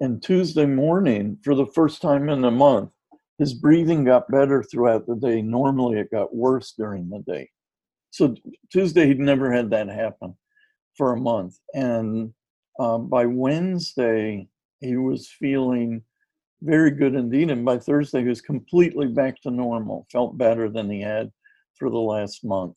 And 0.00 0.22
Tuesday 0.22 0.66
morning, 0.66 1.38
for 1.42 1.54
the 1.54 1.66
first 1.66 2.00
time 2.00 2.28
in 2.28 2.44
a 2.44 2.50
month, 2.50 2.90
his 3.38 3.54
breathing 3.54 4.04
got 4.04 4.30
better 4.30 4.62
throughout 4.62 5.06
the 5.06 5.16
day. 5.16 5.42
Normally, 5.42 5.98
it 5.98 6.10
got 6.10 6.34
worse 6.34 6.74
during 6.76 7.08
the 7.08 7.20
day. 7.20 7.50
So 8.10 8.34
Tuesday, 8.72 9.06
he'd 9.06 9.18
never 9.18 9.52
had 9.52 9.70
that 9.70 9.88
happen 9.88 10.36
for 10.96 11.12
a 11.12 11.20
month. 11.20 11.58
And 11.74 12.32
uh, 12.78 12.98
by 12.98 13.26
Wednesday, 13.26 14.48
he 14.80 14.96
was 14.96 15.28
feeling 15.28 16.02
very 16.62 16.90
good 16.90 17.14
indeed. 17.14 17.50
And 17.50 17.64
by 17.64 17.78
Thursday, 17.78 18.22
he 18.22 18.28
was 18.28 18.40
completely 18.40 19.06
back 19.06 19.40
to 19.42 19.50
normal, 19.50 20.06
felt 20.10 20.38
better 20.38 20.68
than 20.68 20.90
he 20.90 21.00
had 21.00 21.30
for 21.74 21.90
the 21.90 21.98
last 21.98 22.44
month. 22.44 22.76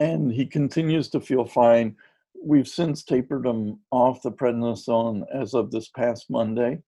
And 0.00 0.32
he 0.32 0.46
continues 0.46 1.08
to 1.10 1.20
feel 1.20 1.44
fine. 1.44 1.96
We've 2.40 2.68
since 2.68 3.02
tapered 3.02 3.46
him 3.46 3.80
off 3.90 4.22
the 4.22 4.30
prednisone 4.30 5.24
as 5.34 5.54
of 5.54 5.70
this 5.70 5.88
past 5.88 6.26
Monday. 6.30 6.78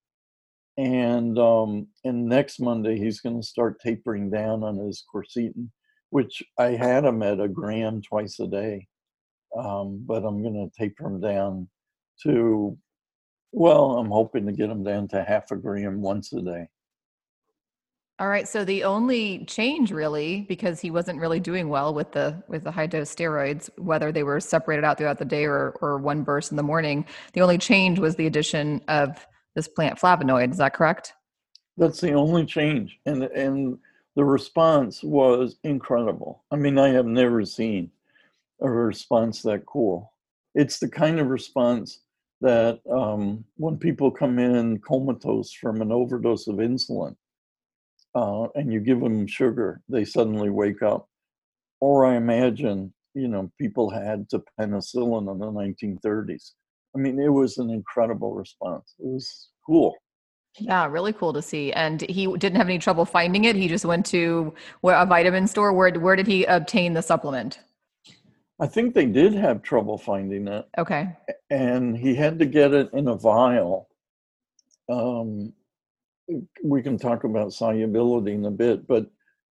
And 0.79 1.39
um, 1.39 1.89
and 2.05 2.27
next 2.27 2.61
Monday 2.61 2.97
he's 2.97 3.21
going 3.21 3.39
to 3.39 3.47
start 3.47 3.81
tapering 3.81 4.31
down 4.31 4.63
on 4.63 4.79
his 4.79 5.05
quercetin, 5.13 5.69
which 6.11 6.43
I 6.59 6.69
had 6.69 7.05
him 7.05 7.23
at 7.23 7.41
a 7.41 7.49
gram 7.49 8.01
twice 8.01 8.39
a 8.39 8.47
day 8.47 8.87
um, 9.57 10.03
but 10.07 10.25
I'm 10.25 10.43
going 10.43 10.55
to 10.55 10.79
taper 10.79 11.07
him 11.07 11.21
down 11.21 11.69
to, 12.23 12.77
well, 13.53 13.99
I'm 13.99 14.11
hoping 14.11 14.47
to 14.47 14.53
get 14.53 14.69
them 14.69 14.85
down 14.85 15.09
to 15.09 15.23
half 15.23 15.51
a 15.51 15.57
gram 15.57 16.01
once 16.01 16.33
a 16.33 16.41
day. 16.41 16.69
All 18.21 18.29
right. 18.29 18.47
So 18.47 18.67
the 18.67 18.85
only 18.85 19.47
change 19.47 19.91
really, 19.91 20.43
because 20.43 20.79
he 20.79 20.91
wasn't 20.91 21.19
really 21.19 21.41
doing 21.41 21.71
well 21.71 21.95
with 21.95 22.13
the 22.13 22.43
with 22.49 22.65
the 22.65 22.71
high 22.71 22.87
dose 22.87 23.15
steroids, 23.15 23.71
whether 23.79 24.13
they 24.13 24.25
were 24.25 24.41
separated 24.41 24.85
out 24.85 24.99
throughout 24.99 25.19
the 25.19 25.25
day 25.25 25.47
or 25.47 25.71
or 25.81 25.97
one 25.97 26.23
burst 26.23 26.51
in 26.51 26.59
the 26.59 26.63
morning, 26.63 27.07
the 27.33 27.41
only 27.41 27.57
change 27.57 27.99
was 27.99 28.17
the 28.17 28.27
addition 28.27 28.83
of 28.89 29.27
this 29.55 29.69
plant 29.69 29.99
flavonoid. 29.99 30.51
Is 30.51 30.59
that 30.59 30.75
correct? 30.75 31.15
That's 31.79 32.03
the 32.03 32.13
only 32.13 32.45
change, 32.45 32.99
and 33.07 33.23
and 33.23 33.79
the 34.17 34.25
response 34.25 35.03
was 35.03 35.57
incredible. 35.65 36.45
I 36.51 36.57
mean, 36.57 36.79
I 36.79 36.91
have 36.91 37.07
never 37.07 37.47
seen 37.47 37.91
a 38.61 38.69
response 38.69 39.41
that 39.43 39.65
cool. 39.65 40.13
It's 40.55 40.79
the 40.79 40.91
kind 40.91 41.21
of 41.21 41.29
response 41.29 42.01
that 42.41 42.81
um, 42.91 43.45
when 43.57 43.77
people 43.77 44.11
come 44.11 44.39
in 44.39 44.79
comatose 44.79 45.53
from 45.53 45.83
an 45.83 45.93
overdose 45.93 46.47
of 46.47 46.57
insulin 46.57 47.15
uh, 48.15 48.45
and 48.55 48.73
you 48.73 48.81
give 48.81 49.01
them 49.01 49.27
sugar, 49.27 49.83
they 49.89 50.05
suddenly 50.05 50.51
wake 50.51 50.83
up. 50.83 51.09
Or 51.81 52.07
I 52.07 52.17
imagine, 52.17 52.93
you 53.15 53.29
know, 53.29 53.51
people 53.59 53.91
had 53.91 54.29
to 54.31 54.43
penicillin 54.59 55.31
in 55.31 55.39
the 55.39 55.47
1930s. 55.47 56.53
I 56.95 56.99
mean, 56.99 57.21
it 57.21 57.29
was 57.29 57.59
an 57.59 57.71
incredible 57.71 58.35
response. 58.35 58.95
It 58.99 59.07
was 59.07 59.49
cool. 59.65 59.95
Yeah, 60.59 60.87
really 60.87 61.13
cool 61.13 61.33
to 61.33 61.43
see. 61.43 61.73
And 61.73 62.01
he 62.03 62.27
didn't 62.27 62.57
have 62.57 62.69
any 62.69 62.79
trouble 62.79 63.05
finding 63.05 63.45
it. 63.45 63.55
He 63.55 63.69
just 63.69 63.85
went 63.85 64.05
to 64.07 64.53
a 64.83 65.07
vitamin 65.07 65.47
store. 65.47 65.73
Where 65.73 65.93
where 65.93 66.17
did 66.17 66.27
he 66.27 66.45
obtain 66.45 66.95
the 66.95 67.03
supplement? 67.03 67.61
I 68.61 68.67
think 68.67 68.95
they 68.95 69.07
did 69.07 69.33
have 69.35 69.63
trouble 69.63 69.97
finding 69.97 70.47
it. 70.47 70.69
Okay. 70.77 71.17
And 71.49 71.97
he 71.97 72.15
had 72.15 72.39
to 72.41 72.47
get 72.47 72.75
it 72.75 72.91
in 72.93 73.09
a 73.09 73.17
vial. 73.17 73.89
Um, 74.91 75.55
we 76.63 76.83
can 76.83 76.99
talk 76.99 77.25
about 77.25 77.53
solubility 77.53 78.33
in 78.33 78.45
a 78.45 78.51
bit, 78.51 78.87
but 78.87 79.07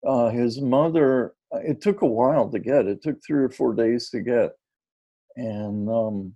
uh, 0.07 0.29
his 0.29 0.61
mother, 0.61 1.33
it 1.51 1.81
took 1.81 2.01
a 2.01 2.07
while 2.07 2.49
to 2.49 2.59
get. 2.59 2.87
It 2.87 3.03
took 3.03 3.17
three 3.25 3.43
or 3.43 3.49
four 3.49 3.73
days 3.73 4.09
to 4.09 4.21
get, 4.21 4.51
and 5.35 5.89
um, 5.89 6.33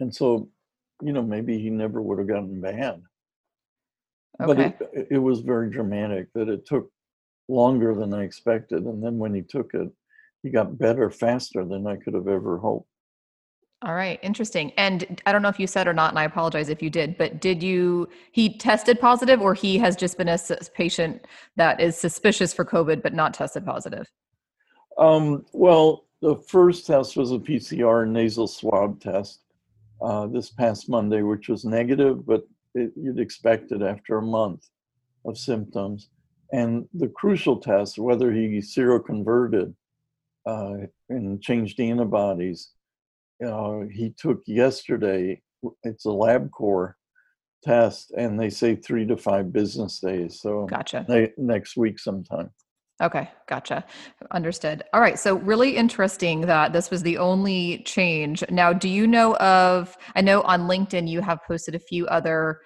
and 0.00 0.14
so, 0.14 0.48
you 1.02 1.12
know, 1.12 1.22
maybe 1.22 1.58
he 1.58 1.70
never 1.70 2.02
would 2.02 2.18
have 2.18 2.28
gotten 2.28 2.60
bad. 2.60 3.02
Okay. 4.40 4.46
But 4.46 4.90
it, 4.92 5.08
it 5.12 5.18
was 5.18 5.40
very 5.40 5.70
dramatic 5.70 6.32
that 6.34 6.48
it 6.48 6.66
took 6.66 6.90
longer 7.48 7.94
than 7.94 8.12
I 8.12 8.24
expected, 8.24 8.84
and 8.84 9.02
then 9.02 9.18
when 9.18 9.34
he 9.34 9.42
took 9.42 9.72
it, 9.74 9.88
he 10.46 10.52
got 10.52 10.78
better 10.78 11.10
faster 11.10 11.64
than 11.64 11.88
I 11.88 11.96
could 11.96 12.14
have 12.14 12.28
ever 12.28 12.58
hoped. 12.58 12.88
All 13.82 13.94
right, 13.94 14.18
interesting. 14.22 14.72
And 14.78 15.20
I 15.26 15.32
don't 15.32 15.42
know 15.42 15.48
if 15.48 15.58
you 15.58 15.66
said 15.66 15.88
or 15.88 15.92
not, 15.92 16.10
and 16.10 16.18
I 16.18 16.24
apologize 16.24 16.68
if 16.68 16.80
you 16.80 16.88
did, 16.88 17.18
but 17.18 17.40
did 17.40 17.62
you, 17.62 18.08
he 18.30 18.56
tested 18.56 19.00
positive 19.00 19.40
or 19.42 19.54
he 19.54 19.76
has 19.78 19.96
just 19.96 20.16
been 20.16 20.28
a 20.28 20.38
patient 20.72 21.26
that 21.56 21.80
is 21.80 21.98
suspicious 21.98 22.54
for 22.54 22.64
COVID 22.64 23.02
but 23.02 23.12
not 23.12 23.34
tested 23.34 23.66
positive? 23.66 24.06
Um, 24.96 25.44
well, 25.52 26.06
the 26.22 26.36
first 26.36 26.86
test 26.86 27.16
was 27.16 27.32
a 27.32 27.38
PCR 27.38 28.08
nasal 28.08 28.46
swab 28.46 29.00
test 29.00 29.40
uh, 30.00 30.28
this 30.28 30.50
past 30.50 30.88
Monday, 30.88 31.22
which 31.22 31.48
was 31.48 31.64
negative, 31.64 32.24
but 32.24 32.44
it, 32.74 32.92
you'd 32.96 33.18
expect 33.18 33.72
it 33.72 33.82
after 33.82 34.18
a 34.18 34.22
month 34.22 34.68
of 35.26 35.36
symptoms. 35.36 36.08
And 36.52 36.88
the 36.94 37.08
crucial 37.08 37.56
test, 37.56 37.98
whether 37.98 38.32
he 38.32 38.58
seroconverted, 38.58 39.74
uh, 40.46 40.74
and 41.08 41.42
changed 41.42 41.80
antibodies. 41.80 42.70
Uh, 43.44 43.80
he 43.92 44.14
took 44.16 44.42
yesterday, 44.46 45.40
it's 45.82 46.06
a 46.06 46.08
LabCorp 46.08 46.94
test, 47.62 48.12
and 48.16 48.38
they 48.38 48.50
say 48.50 48.76
three 48.76 49.06
to 49.06 49.16
five 49.16 49.52
business 49.52 50.00
days. 50.00 50.40
So 50.40 50.66
gotcha. 50.66 51.04
Ne- 51.08 51.32
next 51.36 51.76
week 51.76 51.98
sometime. 51.98 52.50
Okay, 53.02 53.28
gotcha. 53.46 53.84
Understood. 54.30 54.84
All 54.94 55.02
right. 55.02 55.18
So, 55.18 55.34
really 55.36 55.76
interesting 55.76 56.40
that 56.42 56.72
this 56.72 56.90
was 56.90 57.02
the 57.02 57.18
only 57.18 57.82
change. 57.84 58.42
Now, 58.50 58.72
do 58.72 58.88
you 58.88 59.06
know 59.06 59.36
of? 59.36 59.94
I 60.14 60.22
know 60.22 60.40
on 60.42 60.62
LinkedIn 60.62 61.06
you 61.06 61.20
have 61.20 61.40
posted 61.46 61.74
a 61.74 61.78
few 61.78 62.06
other, 62.06 62.60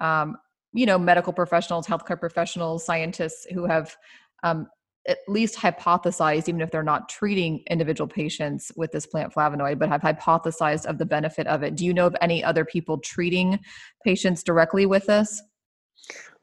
um, 0.00 0.36
you 0.72 0.84
know, 0.84 0.98
medical 0.98 1.32
professionals, 1.32 1.86
healthcare 1.86 2.18
professionals, 2.18 2.84
scientists 2.84 3.46
who 3.52 3.66
have 3.66 3.94
um, 4.42 4.66
at 5.08 5.18
least 5.26 5.56
hypothesized, 5.56 6.48
even 6.48 6.60
if 6.60 6.70
they're 6.70 6.82
not 6.82 7.08
treating 7.08 7.64
individual 7.70 8.06
patients 8.06 8.70
with 8.76 8.92
this 8.92 9.06
plant 9.06 9.32
flavonoid, 9.32 9.78
but 9.78 9.88
have 9.88 10.02
hypothesized 10.02 10.84
of 10.84 10.98
the 10.98 11.06
benefit 11.06 11.46
of 11.46 11.62
it. 11.62 11.74
Do 11.74 11.84
you 11.84 11.94
know 11.94 12.06
of 12.06 12.16
any 12.20 12.44
other 12.44 12.64
people 12.64 12.98
treating 12.98 13.58
patients 14.04 14.42
directly 14.42 14.86
with 14.86 15.06
this? 15.06 15.42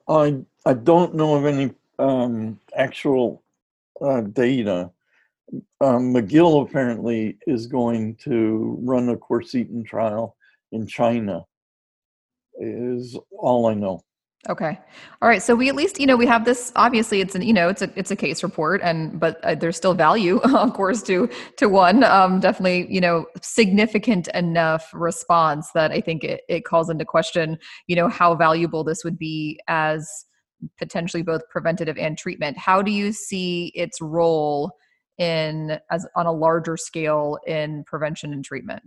I 0.07 0.43
I 0.65 0.73
don't 0.73 1.15
know 1.15 1.35
of 1.35 1.45
any 1.45 1.73
um, 1.99 2.59
actual 2.75 3.43
uh, 4.01 4.21
data. 4.21 4.91
Um, 5.79 6.13
McGill 6.13 6.67
apparently 6.67 7.37
is 7.45 7.67
going 7.67 8.15
to 8.17 8.79
run 8.81 9.09
a 9.09 9.15
quercetin 9.15 9.85
trial 9.85 10.35
in 10.71 10.87
China. 10.87 11.45
Is 12.59 13.17
all 13.31 13.67
I 13.67 13.75
know. 13.75 14.01
Okay. 14.47 14.79
All 15.21 15.29
right. 15.29 15.41
So 15.41 15.55
we 15.55 15.69
at 15.69 15.75
least, 15.75 15.99
you 15.99 16.05
know, 16.05 16.15
we 16.15 16.27
have 16.27 16.45
this. 16.45 16.71
Obviously, 16.75 17.19
it's 17.19 17.33
an, 17.33 17.41
you 17.41 17.53
know, 17.53 17.67
it's 17.67 17.81
a 17.81 17.91
it's 17.95 18.11
a 18.11 18.15
case 18.15 18.43
report, 18.43 18.79
and 18.83 19.19
but 19.19 19.43
uh, 19.43 19.55
there's 19.55 19.75
still 19.75 19.95
value, 19.95 20.37
of 20.43 20.73
course, 20.73 21.01
to 21.03 21.27
to 21.57 21.67
one. 21.67 22.03
Um, 22.03 22.39
definitely, 22.39 22.85
you 22.93 23.01
know, 23.01 23.25
significant 23.41 24.27
enough 24.29 24.89
response 24.93 25.71
that 25.73 25.91
I 25.91 25.99
think 25.99 26.23
it 26.23 26.41
it 26.47 26.63
calls 26.63 26.89
into 26.91 27.05
question, 27.05 27.57
you 27.87 27.95
know, 27.95 28.07
how 28.07 28.35
valuable 28.35 28.83
this 28.83 29.03
would 29.03 29.17
be 29.17 29.59
as 29.67 30.07
potentially 30.77 31.23
both 31.23 31.41
preventative 31.49 31.97
and 31.97 32.17
treatment. 32.17 32.57
How 32.57 32.81
do 32.81 32.91
you 32.91 33.13
see 33.13 33.71
its 33.73 33.99
role 33.99 34.71
in 35.17 35.79
as 35.89 36.05
on 36.15 36.27
a 36.27 36.31
larger 36.31 36.77
scale 36.77 37.39
in 37.47 37.83
prevention 37.85 38.31
and 38.31 38.45
treatment? 38.45 38.83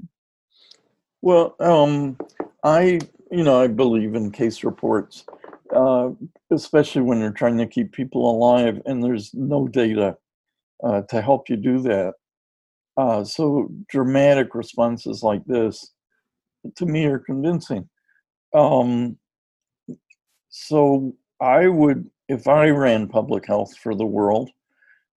Well, 1.20 1.56
um, 1.58 2.16
I 2.62 3.00
you 3.30 3.44
know 3.44 3.60
I 3.60 3.66
believe 3.66 4.14
in 4.14 4.30
case 4.30 4.64
reports 4.64 5.24
uh, 5.74 6.10
especially 6.50 7.02
when 7.02 7.20
you're 7.20 7.30
trying 7.30 7.58
to 7.58 7.66
keep 7.66 7.92
people 7.92 8.30
alive 8.30 8.80
and 8.86 9.02
there's 9.02 9.34
no 9.34 9.68
data 9.68 10.16
uh, 10.82 11.02
to 11.02 11.20
help 11.20 11.48
you 11.48 11.56
do 11.56 11.80
that. 11.82 12.14
Uh, 12.96 13.22
so 13.22 13.68
dramatic 13.88 14.54
responses 14.54 15.22
like 15.22 15.44
this 15.44 15.92
to 16.76 16.86
me 16.86 17.04
are 17.06 17.18
convincing. 17.18 17.88
Um, 18.54 19.18
so 20.48 21.14
I 21.40 21.68
would, 21.68 22.10
if 22.28 22.48
I 22.48 22.70
ran 22.70 23.06
public 23.06 23.46
health 23.46 23.76
for 23.76 23.94
the 23.94 24.06
world, 24.06 24.50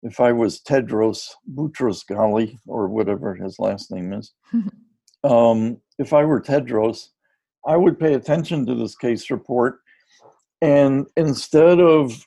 if 0.03 0.19
I 0.19 0.31
was 0.31 0.61
Tedros 0.61 1.29
Boutros 1.53 2.05
Ghali 2.05 2.57
or 2.67 2.87
whatever 2.87 3.35
his 3.35 3.57
last 3.59 3.91
name 3.91 4.13
is, 4.13 4.33
um, 5.23 5.77
if 5.97 6.13
I 6.13 6.23
were 6.23 6.41
Tedros, 6.41 7.09
I 7.65 7.77
would 7.77 7.99
pay 7.99 8.15
attention 8.15 8.65
to 8.65 8.75
this 8.75 8.95
case 8.95 9.29
report, 9.29 9.79
and 10.61 11.05
instead 11.15 11.79
of, 11.79 12.25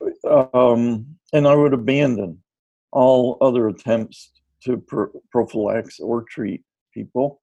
um, 0.54 1.06
and 1.32 1.46
I 1.46 1.54
would 1.54 1.74
abandon 1.74 2.38
all 2.92 3.36
other 3.40 3.68
attempts 3.68 4.30
to 4.62 4.78
pro- 4.78 5.10
prophylax 5.34 6.00
or 6.00 6.22
treat 6.22 6.62
people. 6.92 7.42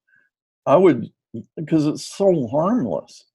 I 0.66 0.76
would 0.78 1.10
because 1.56 1.88
it's 1.88 2.06
so 2.06 2.48
harmless, 2.48 3.26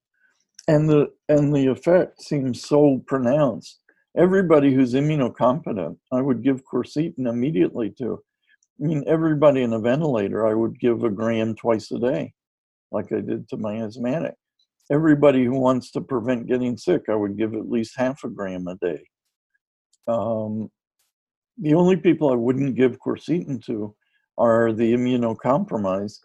and 0.69 0.88
the 0.88 1.11
and 1.29 1.55
the 1.55 1.66
effect 1.66 2.23
seems 2.23 2.64
so 2.64 3.03
pronounced. 3.07 3.81
Everybody 4.16 4.73
who's 4.73 4.95
immunocompetent, 4.95 5.97
I 6.12 6.21
would 6.23 6.42
give 6.42 6.64
quercetin 6.64 7.29
immediately 7.29 7.90
to. 7.99 8.23
I 8.81 8.87
mean, 8.87 9.05
everybody 9.07 9.62
in 9.62 9.73
a 9.73 9.79
ventilator, 9.79 10.47
I 10.47 10.55
would 10.55 10.79
give 10.79 11.03
a 11.03 11.11
gram 11.11 11.55
twice 11.55 11.90
a 11.92 11.99
day, 11.99 12.35
like 12.90 13.11
I 13.11 13.21
did 13.21 13.49
to 13.51 13.57
my 13.57 13.77
asthmatic. 13.83 14.35
Everybody 14.90 15.44
who 15.44 15.59
wants 15.59 15.90
to 15.92 16.01
prevent 16.01 16.46
getting 16.46 16.77
sick, 16.77 17.05
I 17.09 17.14
would 17.14 17.37
give 17.37 17.55
at 17.55 17.70
least 17.70 17.94
half 17.96 18.22
a 18.25 18.29
gram 18.29 18.68
a 18.68 18.77
day. 18.77 19.05
Um, 20.07 20.70
the 21.59 21.75
only 21.75 21.96
people 21.96 22.31
I 22.31 22.37
wouldn't 22.37 22.77
give 22.77 23.01
quercetin 23.01 23.64
to 23.64 23.94
are 24.38 24.72
the 24.72 24.92
immunocompromised, 24.92 26.20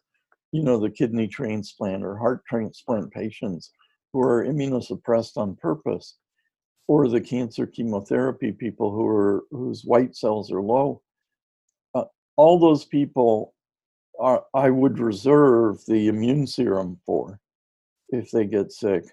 you 0.51 0.63
know, 0.63 0.77
the 0.77 0.91
kidney 0.91 1.27
transplant 1.27 2.03
or 2.03 2.17
heart 2.17 2.43
transplant 2.47 3.11
patients 3.11 3.71
who 4.13 4.21
are 4.21 4.45
immunosuppressed 4.45 5.37
on 5.37 5.55
purpose, 5.55 6.17
or 6.87 7.07
the 7.07 7.21
cancer 7.21 7.65
chemotherapy 7.65 8.51
people 8.51 8.91
who 8.91 9.07
are 9.07 9.45
whose 9.51 9.85
white 9.85 10.15
cells 10.15 10.51
are 10.51 10.61
low. 10.61 11.01
Uh, 11.95 12.03
all 12.35 12.59
those 12.59 12.85
people 12.85 13.53
are, 14.19 14.43
I 14.53 14.69
would 14.69 14.99
reserve 14.99 15.77
the 15.87 16.09
immune 16.09 16.45
serum 16.45 16.99
for 17.05 17.39
if 18.11 18.31
they 18.31 18.45
get 18.45 18.71
sick. 18.71 19.03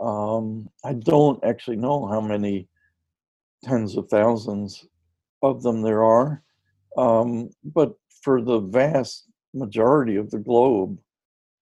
Um, 0.00 0.68
I 0.84 0.94
don't 0.94 1.42
actually 1.44 1.76
know 1.76 2.06
how 2.06 2.20
many 2.20 2.68
tens 3.62 3.96
of 3.96 4.08
thousands 4.08 4.86
of 5.42 5.62
them 5.62 5.82
there 5.82 6.02
are. 6.02 6.42
Um, 6.96 7.50
but 7.64 7.94
for 8.22 8.42
the 8.42 8.60
vast 8.60 9.26
majority 9.52 10.16
of 10.16 10.30
the 10.30 10.38
globe, 10.38 10.98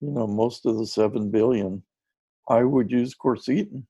you 0.01 0.11
know, 0.11 0.27
most 0.27 0.65
of 0.65 0.77
the 0.77 0.85
7 0.85 1.29
billion, 1.29 1.83
I 2.49 2.63
would 2.63 2.91
use 2.91 3.15
quercetin. 3.15 3.83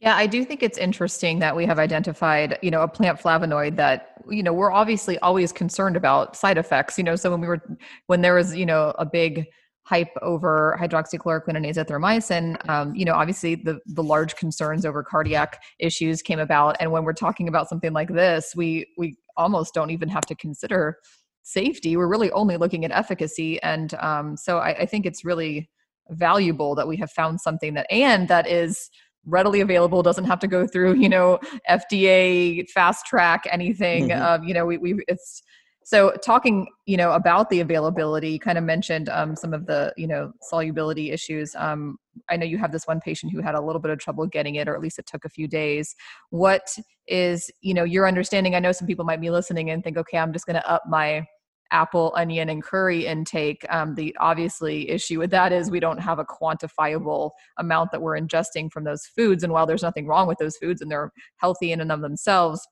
Yeah, 0.00 0.16
I 0.16 0.26
do 0.26 0.46
think 0.46 0.62
it's 0.62 0.78
interesting 0.78 1.40
that 1.40 1.54
we 1.54 1.66
have 1.66 1.78
identified, 1.78 2.58
you 2.62 2.70
know, 2.70 2.80
a 2.80 2.88
plant 2.88 3.20
flavonoid 3.20 3.76
that, 3.76 4.22
you 4.30 4.42
know, 4.42 4.52
we're 4.52 4.72
obviously 4.72 5.18
always 5.18 5.52
concerned 5.52 5.94
about 5.94 6.36
side 6.36 6.56
effects. 6.56 6.96
You 6.96 7.04
know, 7.04 7.16
so 7.16 7.30
when 7.30 7.42
we 7.42 7.46
were, 7.46 7.60
when 8.06 8.22
there 8.22 8.34
was, 8.34 8.56
you 8.56 8.64
know, 8.64 8.94
a 8.98 9.04
big 9.04 9.46
hype 9.90 10.16
over 10.22 10.78
hydroxychloroquine 10.80 11.56
and 11.56 11.66
azithromycin, 11.66 12.68
um, 12.68 12.94
you 12.94 13.04
know, 13.04 13.14
obviously 13.14 13.56
the 13.56 13.80
the 13.86 14.04
large 14.04 14.36
concerns 14.36 14.86
over 14.86 15.02
cardiac 15.02 15.60
issues 15.80 16.22
came 16.22 16.38
about. 16.38 16.76
And 16.78 16.92
when 16.92 17.02
we're 17.02 17.12
talking 17.12 17.48
about 17.48 17.68
something 17.68 17.92
like 17.92 18.08
this, 18.08 18.54
we 18.54 18.86
we 18.96 19.16
almost 19.36 19.74
don't 19.74 19.90
even 19.90 20.08
have 20.08 20.24
to 20.26 20.36
consider 20.36 20.96
safety. 21.42 21.96
We're 21.96 22.06
really 22.06 22.30
only 22.30 22.56
looking 22.56 22.84
at 22.84 22.92
efficacy. 22.92 23.60
And 23.62 23.92
um, 23.94 24.36
so 24.36 24.58
I, 24.58 24.70
I 24.82 24.86
think 24.86 25.06
it's 25.06 25.24
really 25.24 25.68
valuable 26.10 26.76
that 26.76 26.86
we 26.86 26.96
have 26.98 27.10
found 27.10 27.40
something 27.40 27.74
that 27.74 27.86
and 27.90 28.28
that 28.28 28.46
is 28.46 28.90
readily 29.26 29.60
available 29.60 30.02
doesn't 30.02 30.24
have 30.24 30.38
to 30.38 30.48
go 30.48 30.66
through 30.66 30.94
you 30.94 31.08
know 31.08 31.38
fda 31.68 32.66
fast 32.70 33.04
track 33.04 33.42
anything 33.50 34.08
mm-hmm. 34.08 34.22
um, 34.22 34.42
you 34.42 34.54
know 34.54 34.64
we, 34.64 34.78
we 34.78 34.98
it's 35.08 35.42
so 35.84 36.12
talking, 36.24 36.66
you 36.86 36.96
know, 36.96 37.12
about 37.12 37.50
the 37.50 37.60
availability, 37.60 38.38
kind 38.38 38.58
of 38.58 38.64
mentioned 38.64 39.08
um, 39.08 39.34
some 39.34 39.54
of 39.54 39.66
the, 39.66 39.92
you 39.96 40.06
know, 40.06 40.32
solubility 40.42 41.10
issues. 41.10 41.54
Um, 41.56 41.96
I 42.28 42.36
know 42.36 42.46
you 42.46 42.58
have 42.58 42.72
this 42.72 42.86
one 42.86 43.00
patient 43.00 43.32
who 43.32 43.40
had 43.40 43.54
a 43.54 43.60
little 43.60 43.80
bit 43.80 43.90
of 43.90 43.98
trouble 43.98 44.26
getting 44.26 44.56
it, 44.56 44.68
or 44.68 44.74
at 44.74 44.80
least 44.80 44.98
it 44.98 45.06
took 45.06 45.24
a 45.24 45.30
few 45.30 45.48
days. 45.48 45.94
What 46.30 46.76
is, 47.08 47.50
you 47.60 47.74
know, 47.74 47.84
your 47.84 48.06
understanding? 48.06 48.54
I 48.54 48.60
know 48.60 48.72
some 48.72 48.86
people 48.86 49.04
might 49.04 49.20
be 49.20 49.30
listening 49.30 49.70
and 49.70 49.82
think, 49.82 49.96
okay, 49.96 50.18
I'm 50.18 50.32
just 50.32 50.46
going 50.46 50.56
to 50.56 50.70
up 50.70 50.82
my 50.88 51.26
apple, 51.72 52.12
onion, 52.16 52.48
and 52.48 52.62
curry 52.62 53.06
intake. 53.06 53.64
Um, 53.70 53.94
the 53.94 54.14
obviously 54.20 54.90
issue 54.90 55.18
with 55.18 55.30
that 55.30 55.52
is 55.52 55.70
we 55.70 55.80
don't 55.80 55.98
have 55.98 56.18
a 56.18 56.24
quantifiable 56.24 57.30
amount 57.58 57.92
that 57.92 58.02
we're 58.02 58.18
ingesting 58.18 58.70
from 58.72 58.84
those 58.84 59.06
foods. 59.06 59.44
And 59.44 59.52
while 59.52 59.66
there's 59.66 59.82
nothing 59.82 60.06
wrong 60.06 60.26
with 60.26 60.38
those 60.38 60.56
foods 60.56 60.80
and 60.80 60.90
they're 60.90 61.12
healthy 61.36 61.72
in 61.72 61.80
and 61.80 61.92
of 61.92 62.00
themselves, 62.00 62.66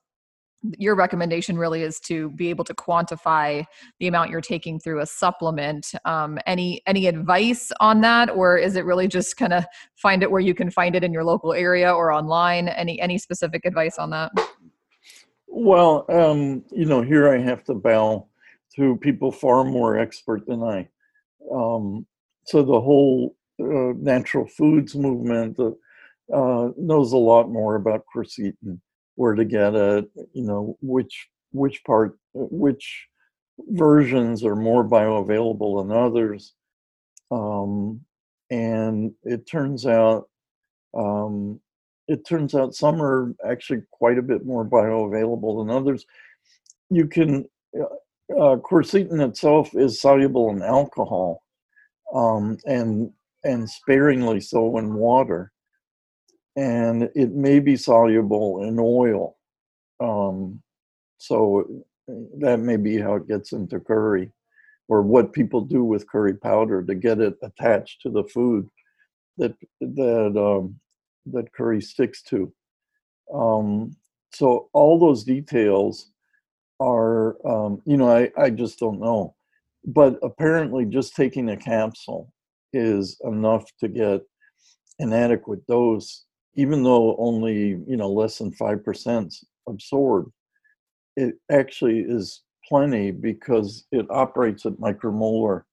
your 0.77 0.95
recommendation 0.95 1.57
really 1.57 1.83
is 1.83 1.99
to 2.01 2.29
be 2.31 2.49
able 2.49 2.65
to 2.65 2.73
quantify 2.73 3.65
the 3.99 4.07
amount 4.07 4.29
you're 4.29 4.41
taking 4.41 4.79
through 4.79 4.99
a 4.99 5.05
supplement. 5.05 5.93
Um, 6.05 6.37
any 6.45 6.81
any 6.85 7.07
advice 7.07 7.71
on 7.79 8.01
that 8.01 8.29
or 8.29 8.57
is 8.57 8.75
it 8.75 8.85
really 8.85 9.07
just 9.07 9.37
kind 9.37 9.53
of 9.53 9.65
find 9.95 10.21
it 10.21 10.29
where 10.29 10.41
you 10.41 10.53
can 10.53 10.69
find 10.69 10.95
it 10.95 11.03
in 11.03 11.13
your 11.13 11.23
local 11.23 11.53
area 11.53 11.91
or 11.91 12.11
online? 12.11 12.67
Any 12.67 12.99
any 12.99 13.17
specific 13.17 13.65
advice 13.65 13.97
on 13.97 14.09
that? 14.09 14.31
Well 15.47 16.05
um, 16.09 16.63
you 16.71 16.85
know 16.85 17.01
here 17.01 17.29
i 17.29 17.37
have 17.37 17.63
to 17.65 17.73
bow 17.73 18.27
to 18.75 18.97
people 18.97 19.31
far 19.31 19.63
more 19.63 19.97
expert 19.97 20.45
than 20.45 20.63
i. 20.63 20.87
Um, 21.53 22.05
so 22.45 22.63
the 22.63 22.81
whole 22.81 23.35
uh, 23.61 23.93
natural 23.97 24.45
foods 24.47 24.95
movement 24.95 25.57
uh, 25.59 26.69
knows 26.77 27.13
a 27.13 27.17
lot 27.17 27.49
more 27.49 27.75
about 27.75 28.03
quercetin 28.13 28.79
where 29.19 29.35
to 29.35 29.43
get 29.43 29.75
it, 29.75 30.09
you 30.31 30.43
know, 30.43 30.77
which 30.81 31.27
which 31.51 31.83
part, 31.83 32.17
which 32.33 33.05
versions 33.57 34.45
are 34.45 34.55
more 34.55 34.87
bioavailable 34.87 35.81
than 35.81 35.97
others. 35.97 36.53
Um, 37.29 37.99
and 38.49 39.11
it 39.23 39.45
turns 39.45 39.85
out, 39.85 40.29
um, 40.97 41.59
it 42.07 42.25
turns 42.25 42.55
out 42.55 42.75
some 42.75 43.01
are 43.01 43.35
actually 43.45 43.81
quite 43.91 44.17
a 44.17 44.21
bit 44.21 44.45
more 44.45 44.63
bioavailable 44.63 45.59
than 45.59 45.75
others. 45.75 46.05
You 46.89 47.05
can, 47.05 47.45
uh, 47.77 47.83
uh 48.33 48.55
quercetin 48.57 49.27
itself 49.27 49.75
is 49.75 49.99
soluble 49.99 50.49
in 50.51 50.61
alcohol, 50.61 51.43
um, 52.13 52.57
and 52.65 53.11
and 53.43 53.69
sparingly 53.69 54.39
so 54.39 54.77
in 54.77 54.93
water 54.93 55.51
and 56.59 57.09
it 57.15 57.31
may 57.31 57.59
be 57.59 57.77
soluble 57.77 58.63
in 58.63 58.77
oil. 58.79 59.37
Um, 60.01 60.61
so 61.17 61.35
that 62.39 62.59
may 62.59 62.75
be 62.75 62.99
how 62.99 63.15
it 63.15 63.27
gets 63.27 63.53
into 63.53 63.79
curry, 63.79 64.31
or 64.89 65.01
what 65.01 65.31
people 65.31 65.61
do 65.61 65.83
with 65.85 66.09
curry 66.09 66.33
powder 66.33 66.83
to 66.83 66.95
get 66.95 67.19
it 67.19 67.35
attached 67.43 68.01
to 68.01 68.09
the 68.09 68.25
food 68.25 68.67
that 69.37 69.55
that 69.79 70.33
um, 70.35 70.79
that 71.27 71.53
curry 71.53 71.81
sticks 71.81 72.21
to. 72.23 72.51
Um, 73.33 73.95
so 74.33 74.69
all 74.73 74.99
those 74.99 75.23
details 75.23 76.11
are, 76.79 77.37
um, 77.47 77.81
you 77.85 77.97
know, 77.97 78.09
I, 78.09 78.31
I 78.37 78.49
just 78.49 78.79
don't 78.79 78.99
know. 78.99 79.35
But 79.85 80.19
apparently, 80.21 80.85
just 80.85 81.15
taking 81.15 81.49
a 81.49 81.57
capsule 81.57 82.33
is 82.73 83.17
enough 83.23 83.65
to 83.79 83.87
get 83.87 84.21
an 84.99 85.13
adequate 85.13 85.65
dose 85.67 86.25
even 86.59 86.83
though 86.83 87.15
only 87.17 87.81
you 87.87 87.95
know 87.95 88.11
less 88.11 88.37
than 88.37 88.51
five 88.51 88.83
percent 88.83 89.33
absorbed, 89.69 90.29
it 91.15 91.35
actually 91.49 91.99
is 91.99 92.41
plenty 92.67 93.11
because 93.11 93.85
it 93.93 94.05
operates 94.09 94.65
at 94.65 94.73
micromolar 94.73 95.63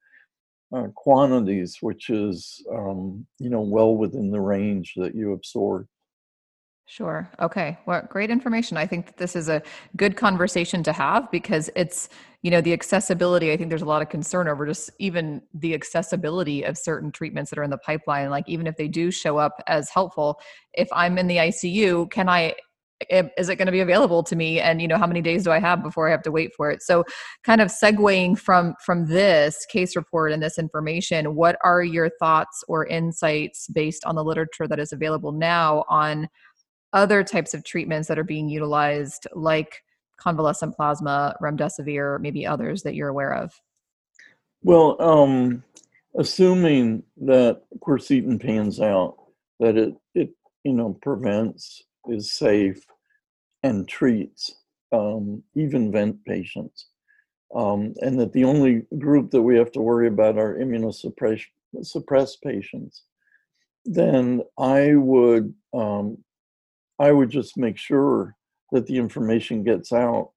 uh, 0.74 0.86
quantities, 0.94 1.78
which 1.80 2.08
is 2.08 2.64
um, 2.72 3.26
you 3.40 3.50
know 3.50 3.62
well 3.62 3.96
within 3.96 4.30
the 4.30 4.40
range 4.40 4.94
that 4.96 5.14
you 5.16 5.32
absorb. 5.32 5.88
Sure. 6.88 7.28
Okay. 7.40 7.76
Well, 7.84 8.06
great 8.08 8.30
information. 8.30 8.76
I 8.76 8.86
think 8.86 9.06
that 9.06 9.16
this 9.16 9.34
is 9.34 9.48
a 9.48 9.60
good 9.96 10.16
conversation 10.16 10.84
to 10.84 10.92
have 10.92 11.28
because 11.32 11.68
it's, 11.74 12.08
you 12.42 12.50
know, 12.50 12.60
the 12.60 12.72
accessibility. 12.72 13.50
I 13.50 13.56
think 13.56 13.70
there's 13.70 13.82
a 13.82 13.86
lot 13.86 14.02
of 14.02 14.08
concern 14.08 14.46
over 14.46 14.64
just 14.66 14.90
even 15.00 15.42
the 15.52 15.74
accessibility 15.74 16.62
of 16.62 16.78
certain 16.78 17.10
treatments 17.10 17.50
that 17.50 17.58
are 17.58 17.64
in 17.64 17.70
the 17.70 17.78
pipeline. 17.78 18.30
Like, 18.30 18.48
even 18.48 18.68
if 18.68 18.76
they 18.76 18.86
do 18.86 19.10
show 19.10 19.36
up 19.36 19.60
as 19.66 19.90
helpful, 19.90 20.40
if 20.74 20.86
I'm 20.92 21.18
in 21.18 21.26
the 21.26 21.38
ICU, 21.38 22.08
can 22.12 22.28
I 22.28 22.54
is 23.10 23.50
it 23.50 23.56
going 23.56 23.66
to 23.66 23.72
be 23.72 23.80
available 23.80 24.22
to 24.22 24.34
me 24.34 24.58
and 24.58 24.80
you 24.80 24.88
know 24.88 24.96
how 24.96 25.06
many 25.06 25.20
days 25.20 25.44
do 25.44 25.50
i 25.50 25.58
have 25.58 25.82
before 25.82 26.08
i 26.08 26.10
have 26.10 26.22
to 26.22 26.30
wait 26.32 26.54
for 26.54 26.70
it 26.70 26.82
so 26.82 27.04
kind 27.44 27.60
of 27.60 27.68
segueing 27.68 28.38
from 28.38 28.74
from 28.84 29.06
this 29.06 29.66
case 29.66 29.94
report 29.96 30.32
and 30.32 30.42
this 30.42 30.58
information 30.58 31.34
what 31.34 31.58
are 31.62 31.82
your 31.82 32.08
thoughts 32.18 32.64
or 32.68 32.86
insights 32.86 33.68
based 33.68 34.02
on 34.06 34.14
the 34.14 34.24
literature 34.24 34.66
that 34.66 34.78
is 34.78 34.92
available 34.92 35.32
now 35.32 35.84
on 35.90 36.26
other 36.96 37.22
types 37.22 37.52
of 37.52 37.62
treatments 37.62 38.08
that 38.08 38.18
are 38.18 38.24
being 38.24 38.48
utilized, 38.48 39.26
like 39.34 39.84
convalescent 40.16 40.74
plasma, 40.74 41.36
remdesivir, 41.42 42.18
maybe 42.20 42.46
others 42.46 42.82
that 42.82 42.94
you're 42.94 43.10
aware 43.10 43.34
of? 43.34 43.52
Well, 44.62 44.96
um, 45.00 45.62
assuming 46.18 47.02
that 47.18 47.60
quercetin 47.80 48.42
pans 48.42 48.80
out, 48.80 49.16
that 49.60 49.76
it 49.76 49.94
it 50.14 50.30
you 50.64 50.72
know 50.72 50.98
prevents, 51.02 51.82
is 52.08 52.32
safe, 52.32 52.82
and 53.62 53.86
treats 53.86 54.56
um, 54.90 55.42
even 55.54 55.92
vent 55.92 56.24
patients, 56.24 56.86
um, 57.54 57.92
and 58.00 58.18
that 58.18 58.32
the 58.32 58.44
only 58.44 58.86
group 58.98 59.30
that 59.32 59.42
we 59.42 59.56
have 59.58 59.70
to 59.72 59.82
worry 59.82 60.08
about 60.08 60.38
are 60.38 60.54
immunosuppressed 60.54 61.44
suppressed 61.82 62.42
patients, 62.42 63.02
then 63.84 64.40
I 64.58 64.94
would 64.94 65.52
um, 65.74 66.24
I 66.98 67.12
would 67.12 67.30
just 67.30 67.56
make 67.56 67.76
sure 67.76 68.36
that 68.72 68.86
the 68.86 68.96
information 68.96 69.62
gets 69.62 69.92
out, 69.92 70.32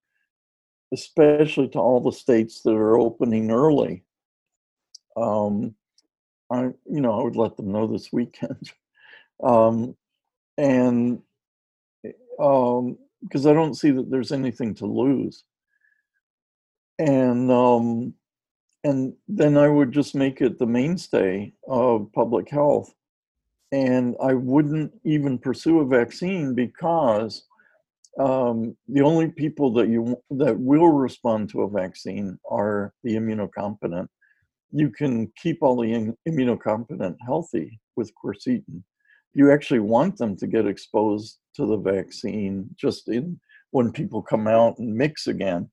especially 0.94 1.70
to 1.70 1.80
all 1.80 2.02
the 2.02 2.12
states 2.12 2.62
that 2.62 2.74
are 2.74 2.98
opening 3.00 3.52
early. 3.52 4.04
Um, 5.16 5.76
I, 6.52 6.64
you 6.86 7.02
know, 7.02 7.20
I 7.20 7.24
would 7.24 7.36
let 7.36 7.58
them 7.58 7.72
know 7.72 7.88
this 7.88 8.12
weekend, 8.12 8.72
um, 9.44 9.96
and 10.58 11.22
um, 12.40 12.98
because 13.22 13.46
I 13.46 13.54
don't 13.54 13.76
see 13.76 13.92
that 13.92 14.10
there's 14.10 14.32
anything 14.32 14.74
to 14.76 14.86
lose, 14.86 15.44
and 16.98 17.52
um, 17.52 18.14
and 18.84 19.14
then 19.28 19.58
I 19.58 19.68
would 19.68 19.92
just 19.92 20.16
make 20.16 20.42
it 20.42 20.58
the 20.58 20.66
mainstay 20.66 21.54
of 21.68 22.12
public 22.14 22.50
health 22.50 22.94
and 23.72 24.16
I 24.22 24.34
wouldn't 24.34 24.92
even 25.04 25.38
pursue 25.38 25.80
a 25.80 25.86
vaccine 25.86 26.56
because 26.56 27.44
um, 28.20 28.76
the 28.88 29.02
only 29.02 29.30
people 29.30 29.72
that 29.74 29.88
you 29.88 30.18
that 30.32 30.60
will 30.60 30.90
respond 30.90 31.50
to 31.50 31.62
a 31.62 31.70
vaccine 31.70 32.38
are 32.50 32.94
the 33.04 33.16
immunocompetent. 33.16 34.08
You 34.72 34.90
can 34.90 35.32
keep 35.42 35.60
all 35.62 35.78
the 35.80 36.14
immunocompetent 36.28 37.16
healthy 37.26 37.80
with 37.96 38.12
quercetin. 38.24 38.84
You 39.34 39.52
actually 39.52 39.80
want 39.80 40.18
them 40.18 40.36
to 40.38 40.48
get 40.48 40.68
exposed 40.68 41.38
to 41.56 41.66
the 41.66 41.78
vaccine 41.78 42.70
just 42.76 43.08
in 43.08 43.40
when 43.72 43.92
people 43.92 44.22
come 44.22 44.48
out 44.48 44.80
and 44.80 44.94
mix 44.94 45.28
again. 45.28 45.70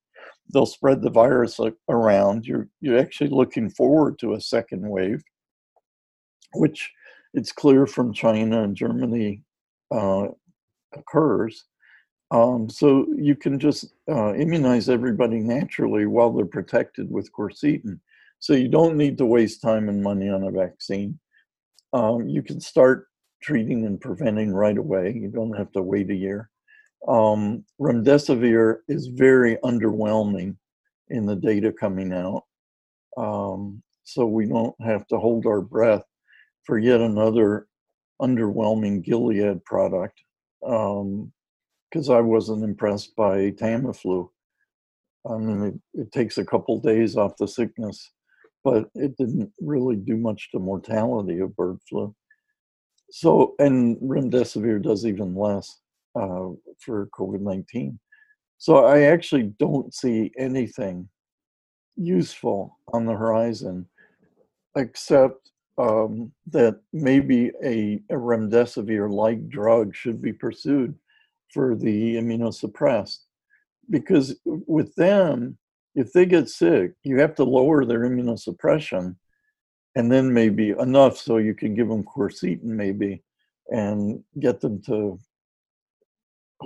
They'll 0.52 0.66
spread 0.66 1.02
the 1.02 1.10
virus 1.10 1.58
around. 1.88 2.46
You're 2.46 2.68
you're 2.80 2.98
actually 2.98 3.30
looking 3.30 3.70
forward 3.70 4.18
to 4.20 4.34
a 4.34 4.40
second 4.40 4.86
wave, 4.86 5.22
which 6.54 6.90
it's 7.36 7.52
clear 7.52 7.86
from 7.86 8.14
China 8.14 8.62
and 8.62 8.74
Germany 8.74 9.42
uh, 9.94 10.28
occurs. 10.94 11.64
Um, 12.30 12.68
so 12.68 13.06
you 13.14 13.36
can 13.36 13.60
just 13.60 13.94
uh, 14.10 14.34
immunize 14.34 14.88
everybody 14.88 15.38
naturally 15.38 16.06
while 16.06 16.32
they're 16.32 16.46
protected 16.46 17.10
with 17.10 17.30
quercetin. 17.32 18.00
So 18.40 18.54
you 18.54 18.68
don't 18.68 18.96
need 18.96 19.18
to 19.18 19.26
waste 19.26 19.62
time 19.62 19.88
and 19.88 20.02
money 20.02 20.28
on 20.28 20.44
a 20.44 20.50
vaccine. 20.50 21.20
Um, 21.92 22.26
you 22.26 22.42
can 22.42 22.58
start 22.58 23.06
treating 23.42 23.84
and 23.84 24.00
preventing 24.00 24.52
right 24.52 24.76
away. 24.76 25.14
You 25.14 25.28
don't 25.28 25.56
have 25.56 25.70
to 25.72 25.82
wait 25.82 26.10
a 26.10 26.14
year. 26.14 26.50
Um, 27.06 27.64
remdesivir 27.80 28.78
is 28.88 29.08
very 29.08 29.56
underwhelming 29.62 30.56
in 31.10 31.26
the 31.26 31.36
data 31.36 31.70
coming 31.70 32.12
out. 32.12 32.44
Um, 33.16 33.82
so 34.04 34.26
we 34.26 34.46
don't 34.46 34.74
have 34.80 35.06
to 35.08 35.18
hold 35.18 35.46
our 35.46 35.60
breath 35.60 36.04
for 36.66 36.78
yet 36.78 37.00
another 37.00 37.68
underwhelming 38.20 39.02
Gilead 39.02 39.64
product 39.64 40.20
because 40.60 42.08
um, 42.08 42.10
I 42.10 42.20
wasn't 42.20 42.64
impressed 42.64 43.14
by 43.16 43.52
Tamiflu. 43.52 44.28
I 45.28 45.36
mean, 45.38 45.80
it, 45.94 46.00
it 46.00 46.12
takes 46.12 46.38
a 46.38 46.44
couple 46.44 46.80
days 46.80 47.16
off 47.16 47.36
the 47.36 47.48
sickness, 47.48 48.12
but 48.64 48.88
it 48.94 49.16
didn't 49.16 49.52
really 49.60 49.96
do 49.96 50.16
much 50.16 50.50
to 50.50 50.58
mortality 50.58 51.40
of 51.40 51.56
bird 51.56 51.78
flu. 51.88 52.14
So, 53.10 53.54
and 53.58 53.96
remdesivir 53.98 54.82
does 54.82 55.06
even 55.06 55.34
less 55.34 55.80
uh, 56.18 56.50
for 56.80 57.08
COVID 57.18 57.40
19. 57.40 57.98
So, 58.58 58.84
I 58.84 59.02
actually 59.02 59.54
don't 59.58 59.94
see 59.94 60.32
anything 60.38 61.08
useful 61.96 62.78
on 62.92 63.06
the 63.06 63.14
horizon 63.14 63.88
except 64.76 65.50
um, 65.78 66.32
that 66.48 66.80
maybe 66.92 67.50
a, 67.62 68.00
a 68.10 68.14
remdesivir-like 68.14 69.48
drug 69.48 69.94
should 69.94 70.22
be 70.22 70.32
pursued 70.32 70.94
for 71.52 71.74
the 71.74 72.16
immunosuppressed. 72.16 73.18
Because 73.90 74.36
with 74.44 74.94
them, 74.96 75.58
if 75.94 76.12
they 76.12 76.26
get 76.26 76.48
sick, 76.48 76.92
you 77.04 77.18
have 77.18 77.34
to 77.36 77.44
lower 77.44 77.84
their 77.84 78.00
immunosuppression 78.00 79.16
and 79.96 80.12
then 80.12 80.32
maybe 80.32 80.70
enough 80.70 81.16
so 81.16 81.38
you 81.38 81.54
can 81.54 81.74
give 81.74 81.88
them 81.88 82.04
quercetin 82.04 82.62
maybe 82.62 83.22
and 83.68 84.22
get 84.38 84.60
them 84.60 84.80
to 84.82 85.18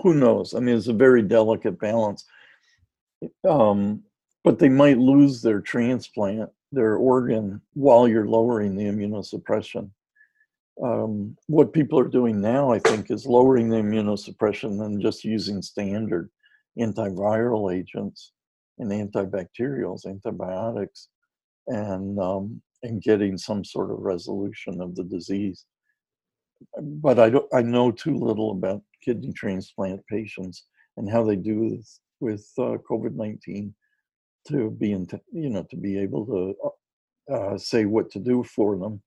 who 0.02 0.12
knows 0.12 0.52
i 0.54 0.60
mean 0.60 0.76
it's 0.76 0.88
a 0.88 0.92
very 0.92 1.22
delicate 1.22 1.78
balance 1.78 2.26
um, 3.48 4.02
but 4.44 4.58
they 4.58 4.68
might 4.68 4.98
lose 4.98 5.40
their 5.40 5.60
transplant 5.60 6.50
their 6.72 6.96
organ 6.96 7.60
while 7.74 8.06
you're 8.06 8.28
lowering 8.28 8.76
the 8.76 8.84
immunosuppression. 8.84 9.90
Um, 10.82 11.36
what 11.46 11.72
people 11.72 11.98
are 11.98 12.08
doing 12.08 12.40
now, 12.40 12.72
I 12.72 12.78
think, 12.78 13.10
is 13.10 13.26
lowering 13.26 13.68
the 13.68 13.78
immunosuppression 13.78 14.84
and 14.84 15.02
just 15.02 15.24
using 15.24 15.60
standard 15.60 16.30
antiviral 16.78 17.74
agents 17.74 18.32
and 18.78 18.90
antibacterials, 18.90 20.06
antibiotics, 20.06 21.08
and 21.66 22.18
um, 22.18 22.62
and 22.82 23.02
getting 23.02 23.36
some 23.36 23.62
sort 23.62 23.90
of 23.90 23.98
resolution 23.98 24.80
of 24.80 24.94
the 24.94 25.04
disease. 25.04 25.66
But 26.80 27.18
I 27.18 27.30
don't. 27.30 27.52
I 27.52 27.62
know 27.62 27.90
too 27.90 28.16
little 28.16 28.52
about 28.52 28.82
kidney 29.04 29.32
transplant 29.32 30.06
patients 30.06 30.64
and 30.96 31.10
how 31.10 31.24
they 31.24 31.36
do 31.36 31.60
with 31.60 32.00
with 32.20 32.48
uh, 32.58 32.78
COVID 32.90 33.16
nineteen 33.16 33.74
to 34.48 34.70
be 34.70 34.92
in, 34.92 35.06
you 35.32 35.50
know, 35.50 35.64
to 35.70 35.76
be 35.76 35.98
able 35.98 36.26
to 36.26 36.54
uh, 36.64 37.34
uh, 37.34 37.58
say 37.58 37.84
what 37.84 38.10
to 38.10 38.18
do 38.18 38.42
for 38.44 38.78
them. 38.78 39.02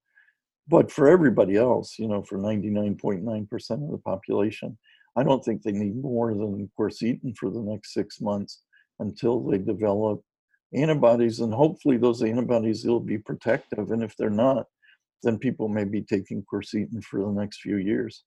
But 0.68 0.92
for 0.92 1.10
everybody 1.10 1.58
else, 1.58 2.00
you 2.00 2.08
know, 2.08 2.24
for 2.24 2.38
99.9% 2.38 3.72
of 3.72 3.92
the 3.92 3.98
population, 3.98 4.78
I 5.16 5.24
don't 5.24 5.44
think 5.44 5.62
they 5.62 5.72
need 5.72 6.02
more 6.02 6.34
than 6.34 6.72
quercetin 6.80 7.36
for 7.38 7.50
the 7.50 7.62
next 7.62 7.94
six 7.94 8.22
months 8.22 8.62
until 9.00 9.42
they 9.42 9.58
develop 9.58 10.22
antibodies. 10.74 11.40
And 11.42 11.54
hopefully 11.54 11.98
those 11.98 12.24
antibodies 12.24 12.86
will 12.86 13.00
be 13.00 13.18
protective. 13.18 13.92
And 13.92 14.04
if 14.04 14.16
they're 14.16 14.30
not, 14.30 14.68
then 15.22 15.38
people 15.38 15.68
may 15.68 15.84
be 15.84 16.02
taking 16.02 16.44
quercetin 16.52 17.04
for 17.04 17.20
the 17.20 17.32
next 17.32 17.62
few 17.62 17.78
years. 17.78 18.24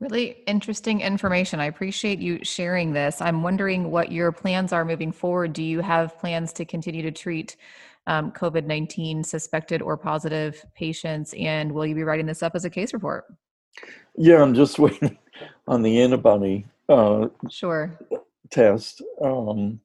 Really 0.00 0.44
interesting 0.46 1.00
information. 1.00 1.58
I 1.58 1.64
appreciate 1.64 2.20
you 2.20 2.38
sharing 2.44 2.92
this. 2.92 3.20
I'm 3.20 3.42
wondering 3.42 3.90
what 3.90 4.12
your 4.12 4.30
plans 4.30 4.72
are 4.72 4.84
moving 4.84 5.10
forward. 5.10 5.52
Do 5.52 5.62
you 5.64 5.80
have 5.80 6.16
plans 6.18 6.52
to 6.54 6.64
continue 6.64 7.02
to 7.02 7.10
treat 7.10 7.56
um, 8.06 8.30
COVID 8.30 8.64
19 8.64 9.24
suspected 9.24 9.82
or 9.82 9.96
positive 9.96 10.64
patients? 10.76 11.34
And 11.36 11.72
will 11.72 11.84
you 11.84 11.96
be 11.96 12.04
writing 12.04 12.26
this 12.26 12.44
up 12.44 12.54
as 12.54 12.64
a 12.64 12.70
case 12.70 12.92
report? 12.92 13.24
Yeah, 14.16 14.40
I'm 14.40 14.54
just 14.54 14.78
waiting 14.78 15.18
on 15.66 15.82
the 15.82 16.00
antibody 16.00 16.64
uh, 16.88 17.26
sure. 17.50 17.98
test. 18.52 19.02
Um, 19.20 19.80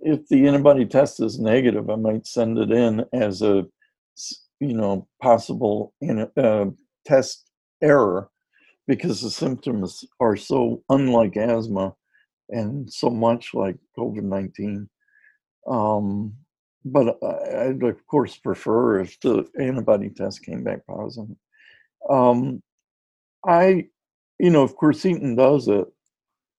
if 0.00 0.26
the 0.28 0.46
antibody 0.48 0.86
test 0.86 1.20
is 1.20 1.38
negative, 1.38 1.90
I 1.90 1.96
might 1.96 2.26
send 2.26 2.56
it 2.56 2.70
in 2.70 3.04
as 3.12 3.42
a 3.42 3.66
you 4.58 4.74
know 4.74 5.06
possible 5.20 5.92
uh, 6.36 6.66
test 7.04 7.50
error 7.82 8.30
because 8.90 9.20
the 9.20 9.30
symptoms 9.30 10.04
are 10.18 10.34
so 10.34 10.82
unlike 10.88 11.36
asthma 11.36 11.94
and 12.48 12.92
so 12.92 13.08
much 13.08 13.54
like 13.54 13.76
COVID 13.96 14.24
19. 14.24 14.88
Um, 15.68 16.34
but 16.84 17.16
I'd, 17.22 17.84
of 17.84 18.04
course, 18.08 18.36
prefer 18.36 18.98
if 18.98 19.20
the 19.20 19.46
antibody 19.60 20.08
test 20.08 20.44
came 20.44 20.64
back 20.64 20.84
positive. 20.88 21.36
Um, 22.08 22.64
I, 23.46 23.86
you 24.40 24.50
know, 24.50 24.64
if 24.64 24.74
quercetin 24.74 25.36
does 25.36 25.68
it, 25.68 25.86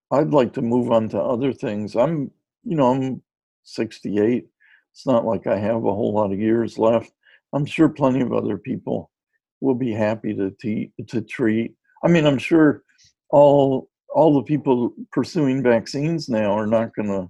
I'd 0.09 0.31
like 0.31 0.53
to 0.53 0.61
move 0.61 0.89
on 0.89 1.09
to 1.09 1.19
other 1.19 1.51
things. 1.51 1.97
I'm, 1.97 2.31
you 2.63 2.77
know, 2.77 2.93
I'm 2.93 3.21
68. 3.63 4.47
It's 4.93 5.05
not 5.05 5.25
like 5.25 5.47
I 5.47 5.57
have 5.57 5.83
a 5.83 5.93
whole 5.93 6.13
lot 6.13 6.31
of 6.31 6.39
years 6.39 6.77
left. 6.77 7.11
I'm 7.51 7.65
sure 7.65 7.89
plenty 7.89 8.21
of 8.21 8.31
other 8.31 8.57
people 8.57 9.11
will 9.59 9.75
be 9.75 9.91
happy 9.91 10.33
to, 10.35 10.51
te- 10.51 10.93
to 11.07 11.19
treat 11.19 11.75
I 12.03 12.07
mean, 12.07 12.25
I'm 12.25 12.37
sure 12.37 12.83
all 13.29 13.89
all 14.13 14.33
the 14.35 14.43
people 14.43 14.93
pursuing 15.11 15.63
vaccines 15.63 16.27
now 16.27 16.51
are 16.51 16.67
not 16.67 16.93
going 16.95 17.07
to 17.07 17.29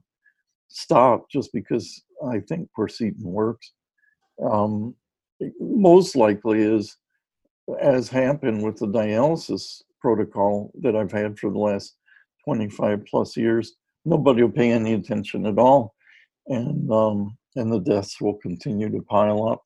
stop 0.70 1.30
just 1.30 1.54
because 1.54 2.04
I 2.28 2.40
think 2.40 2.70
quercetin 2.78 3.22
works. 3.24 3.72
Um, 4.44 4.96
most 5.60 6.16
likely 6.16 6.62
is, 6.62 6.98
as 7.80 8.10
happened 8.10 8.64
with 8.64 8.78
the 8.78 8.88
dialysis 8.88 9.82
protocol 10.00 10.72
that 10.82 10.96
I've 10.96 11.12
had 11.12 11.38
for 11.38 11.52
the 11.52 11.60
last 11.60 11.96
25 12.46 13.06
plus 13.06 13.38
years, 13.38 13.76
nobody 14.06 14.42
will 14.42 14.52
pay 14.52 14.72
any 14.72 14.94
attention 14.94 15.46
at 15.46 15.60
all, 15.60 15.94
and 16.48 16.92
um, 16.92 17.38
and 17.56 17.72
the 17.72 17.80
deaths 17.80 18.20
will 18.20 18.36
continue 18.36 18.90
to 18.90 19.02
pile 19.04 19.48
up. 19.48 19.62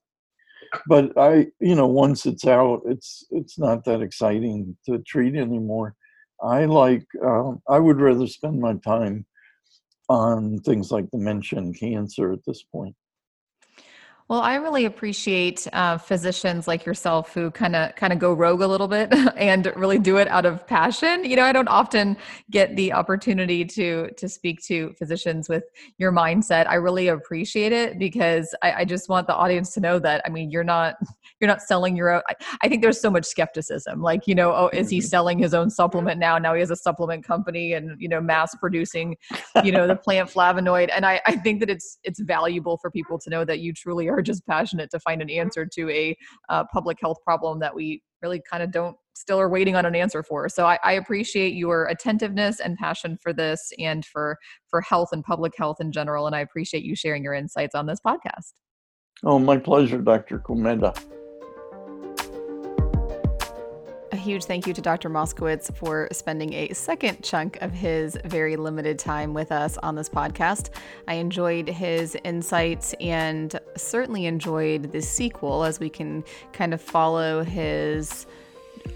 But 0.88 1.18
I, 1.18 1.48
you 1.60 1.76
know, 1.76 1.88
once 1.88 2.26
it's 2.26 2.46
out, 2.46 2.82
it's 2.86 3.26
it's 3.32 3.58
not 3.58 3.84
that 3.86 4.02
exciting 4.02 4.76
to 4.88 5.00
treat 5.00 5.36
anymore. 5.36 5.96
I 6.42 6.66
like. 6.66 7.06
Um, 7.24 7.62
I 7.68 7.80
would 7.80 8.00
rather 8.00 8.28
spend 8.28 8.60
my 8.60 8.76
time 8.76 9.26
on 10.10 10.60
things 10.60 10.92
like 10.92 11.10
dementia 11.12 11.60
and 11.60 11.78
cancer 11.78 12.32
at 12.32 12.46
this 12.46 12.64
point. 12.64 12.96
Well, 14.28 14.42
I 14.42 14.56
really 14.56 14.86
appreciate 14.86 15.68
uh, 15.72 16.00
physicians 16.00 16.68
like 16.68 16.84
yourself 16.84 17.32
who 17.36 17.52
kind 17.52 17.76
of 17.76 17.96
kind 17.96 18.12
of 18.12 18.18
go 18.18 18.34
rogue 18.34 18.62
a 18.62 18.68
little 18.68 18.88
bit 18.88 19.14
and 19.38 19.72
really 19.76 20.00
do 20.00 20.18
it 20.18 20.28
out 20.30 20.48
of 20.48 20.66
passion. 20.66 21.24
You 21.24 21.36
know, 21.36 21.44
I 21.44 21.52
don't 21.52 21.68
often 21.68 22.18
get 22.50 22.76
the 22.76 22.92
opportunity 22.92 23.64
to 23.66 24.10
to 24.18 24.28
speak 24.28 24.64
to 24.64 24.96
physicians 24.98 25.48
with 25.48 25.66
your 26.00 26.12
mindset. 26.12 26.68
I 26.68 26.74
really 26.76 27.10
appreciate 27.10 27.72
it 27.72 28.00
because 28.00 28.56
I, 28.64 28.72
I 28.72 28.86
just 28.86 29.10
want 29.10 29.28
the 29.28 29.36
audience 29.36 29.76
to 29.76 29.80
know 29.80 30.00
that. 30.00 30.24
I 30.26 30.30
mean, 30.30 30.50
you're 30.50 30.64
not 30.64 30.96
you're 31.40 31.48
not 31.48 31.62
selling 31.62 31.96
your 31.96 32.10
own. 32.10 32.22
I, 32.28 32.34
I 32.64 32.68
think 32.68 32.82
there's 32.82 33.00
so 33.00 33.12
much 33.12 33.26
skepticism. 33.26 34.02
Like, 34.02 34.26
you 34.26 34.34
know, 34.34 34.54
oh, 34.56 34.70
is 34.74 34.90
he 34.90 34.98
mm-hmm. 34.98 35.06
selling 35.06 35.38
his 35.38 35.54
own 35.54 35.70
supplement 35.70 36.18
now? 36.18 36.40
Now 36.40 36.56
he 36.56 36.62
has 36.62 36.72
a 36.72 36.76
supplement 36.76 37.24
company 37.24 37.74
and 37.74 37.96
you 38.02 38.10
know, 38.10 38.22
mass 38.22 38.56
producing, 38.56 39.18
you 39.64 39.72
know, 39.72 39.86
the 39.86 39.96
plant 40.04 40.32
flavonoid. 40.32 40.90
And 40.92 41.06
I 41.06 41.22
I 41.28 41.36
think 41.36 41.60
that 41.60 41.70
it's 41.70 42.00
it's 42.04 42.20
valuable 42.22 42.78
for 42.78 42.90
people 42.90 43.20
to 43.20 43.30
know 43.30 43.46
that 43.46 43.60
you 43.60 43.72
truly 43.72 44.10
are 44.10 44.15
are 44.16 44.22
just 44.22 44.46
passionate 44.46 44.90
to 44.92 45.00
find 45.00 45.22
an 45.22 45.30
answer 45.30 45.66
to 45.66 45.90
a 45.90 46.16
uh, 46.50 46.64
public 46.72 46.98
health 47.02 47.18
problem 47.24 47.60
that 47.60 47.76
we 47.76 48.02
really 48.22 48.42
kind 48.50 48.64
of 48.64 48.72
don't 48.72 48.96
still 49.14 49.40
are 49.40 49.50
waiting 49.50 49.76
on 49.76 49.86
an 49.86 49.96
answer 49.96 50.24
for. 50.24 50.50
So 50.50 50.66
I, 50.66 50.78
I, 50.84 50.94
appreciate 50.94 51.54
your 51.54 51.86
attentiveness 51.86 52.60
and 52.60 52.78
passion 52.78 53.18
for 53.22 53.32
this 53.32 53.72
and 53.80 54.06
for 54.06 54.38
for 54.70 54.82
health 54.82 55.10
and 55.14 55.24
public 55.24 55.54
health 55.58 55.78
in 55.80 55.92
general. 55.92 56.28
And 56.28 56.36
I 56.36 56.40
appreciate 56.40 56.84
you 56.84 56.96
sharing 56.96 57.24
your 57.24 57.34
insights 57.34 57.76
on 57.76 57.86
this 57.86 58.00
podcast. 58.06 58.54
Oh, 59.24 59.40
my 59.40 59.58
pleasure, 59.58 60.00
Dr. 60.00 60.40
Kometa. 60.40 60.94
Huge 64.26 64.46
thank 64.46 64.66
you 64.66 64.74
to 64.74 64.82
Dr. 64.82 65.08
Moskowitz 65.08 65.74
for 65.76 66.08
spending 66.12 66.52
a 66.54 66.74
second 66.74 67.24
chunk 67.24 67.62
of 67.62 67.72
his 67.72 68.18
very 68.26 68.56
limited 68.56 68.98
time 68.98 69.36
with 69.36 69.52
us 69.52 69.78
on 69.78 69.94
this 69.94 70.10
podcast. 70.10 70.72
I 71.08 71.14
enjoyed 71.14 71.70
his 71.70 72.18
insights 72.24 72.96
and 73.00 73.58
certainly 73.78 74.26
enjoyed 74.26 74.92
the 74.92 75.02
sequel 75.04 75.64
as 75.64 75.80
we 75.80 75.92
can 75.92 76.24
kind 76.54 76.74
of 76.74 76.82
follow 76.82 77.44
his 77.44 78.26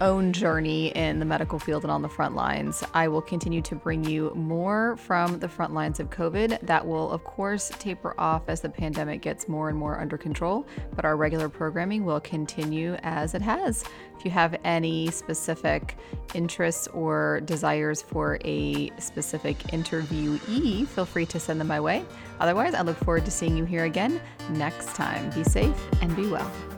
own 0.00 0.32
journey 0.32 0.88
in 0.88 1.18
the 1.18 1.24
medical 1.24 1.58
field 1.58 1.84
and 1.84 1.90
on 1.90 2.02
the 2.02 2.08
front 2.08 2.34
lines. 2.34 2.84
I 2.94 3.08
will 3.08 3.22
continue 3.22 3.62
to 3.62 3.74
bring 3.74 4.04
you 4.04 4.32
more 4.34 4.96
from 4.96 5.38
the 5.38 5.48
front 5.48 5.74
lines 5.74 6.00
of 6.00 6.10
COVID. 6.10 6.60
That 6.60 6.86
will, 6.86 7.10
of 7.10 7.24
course, 7.24 7.70
taper 7.78 8.14
off 8.18 8.42
as 8.48 8.60
the 8.60 8.68
pandemic 8.68 9.22
gets 9.22 9.48
more 9.48 9.68
and 9.68 9.78
more 9.78 10.00
under 10.00 10.16
control, 10.16 10.66
but 10.94 11.04
our 11.04 11.16
regular 11.16 11.48
programming 11.48 12.04
will 12.04 12.20
continue 12.20 12.94
as 13.02 13.34
it 13.34 13.42
has. 13.42 13.84
If 14.18 14.24
you 14.24 14.30
have 14.32 14.58
any 14.64 15.10
specific 15.10 15.96
interests 16.34 16.86
or 16.88 17.40
desires 17.46 18.02
for 18.02 18.38
a 18.44 18.90
specific 18.98 19.58
interviewee, 19.68 20.86
feel 20.88 21.06
free 21.06 21.26
to 21.26 21.40
send 21.40 21.60
them 21.60 21.68
my 21.68 21.80
way. 21.80 22.04
Otherwise, 22.38 22.74
I 22.74 22.82
look 22.82 22.98
forward 22.98 23.24
to 23.24 23.30
seeing 23.30 23.56
you 23.56 23.64
here 23.64 23.84
again 23.84 24.20
next 24.50 24.94
time. 24.94 25.30
Be 25.30 25.44
safe 25.44 25.76
and 26.02 26.14
be 26.14 26.26
well. 26.26 26.69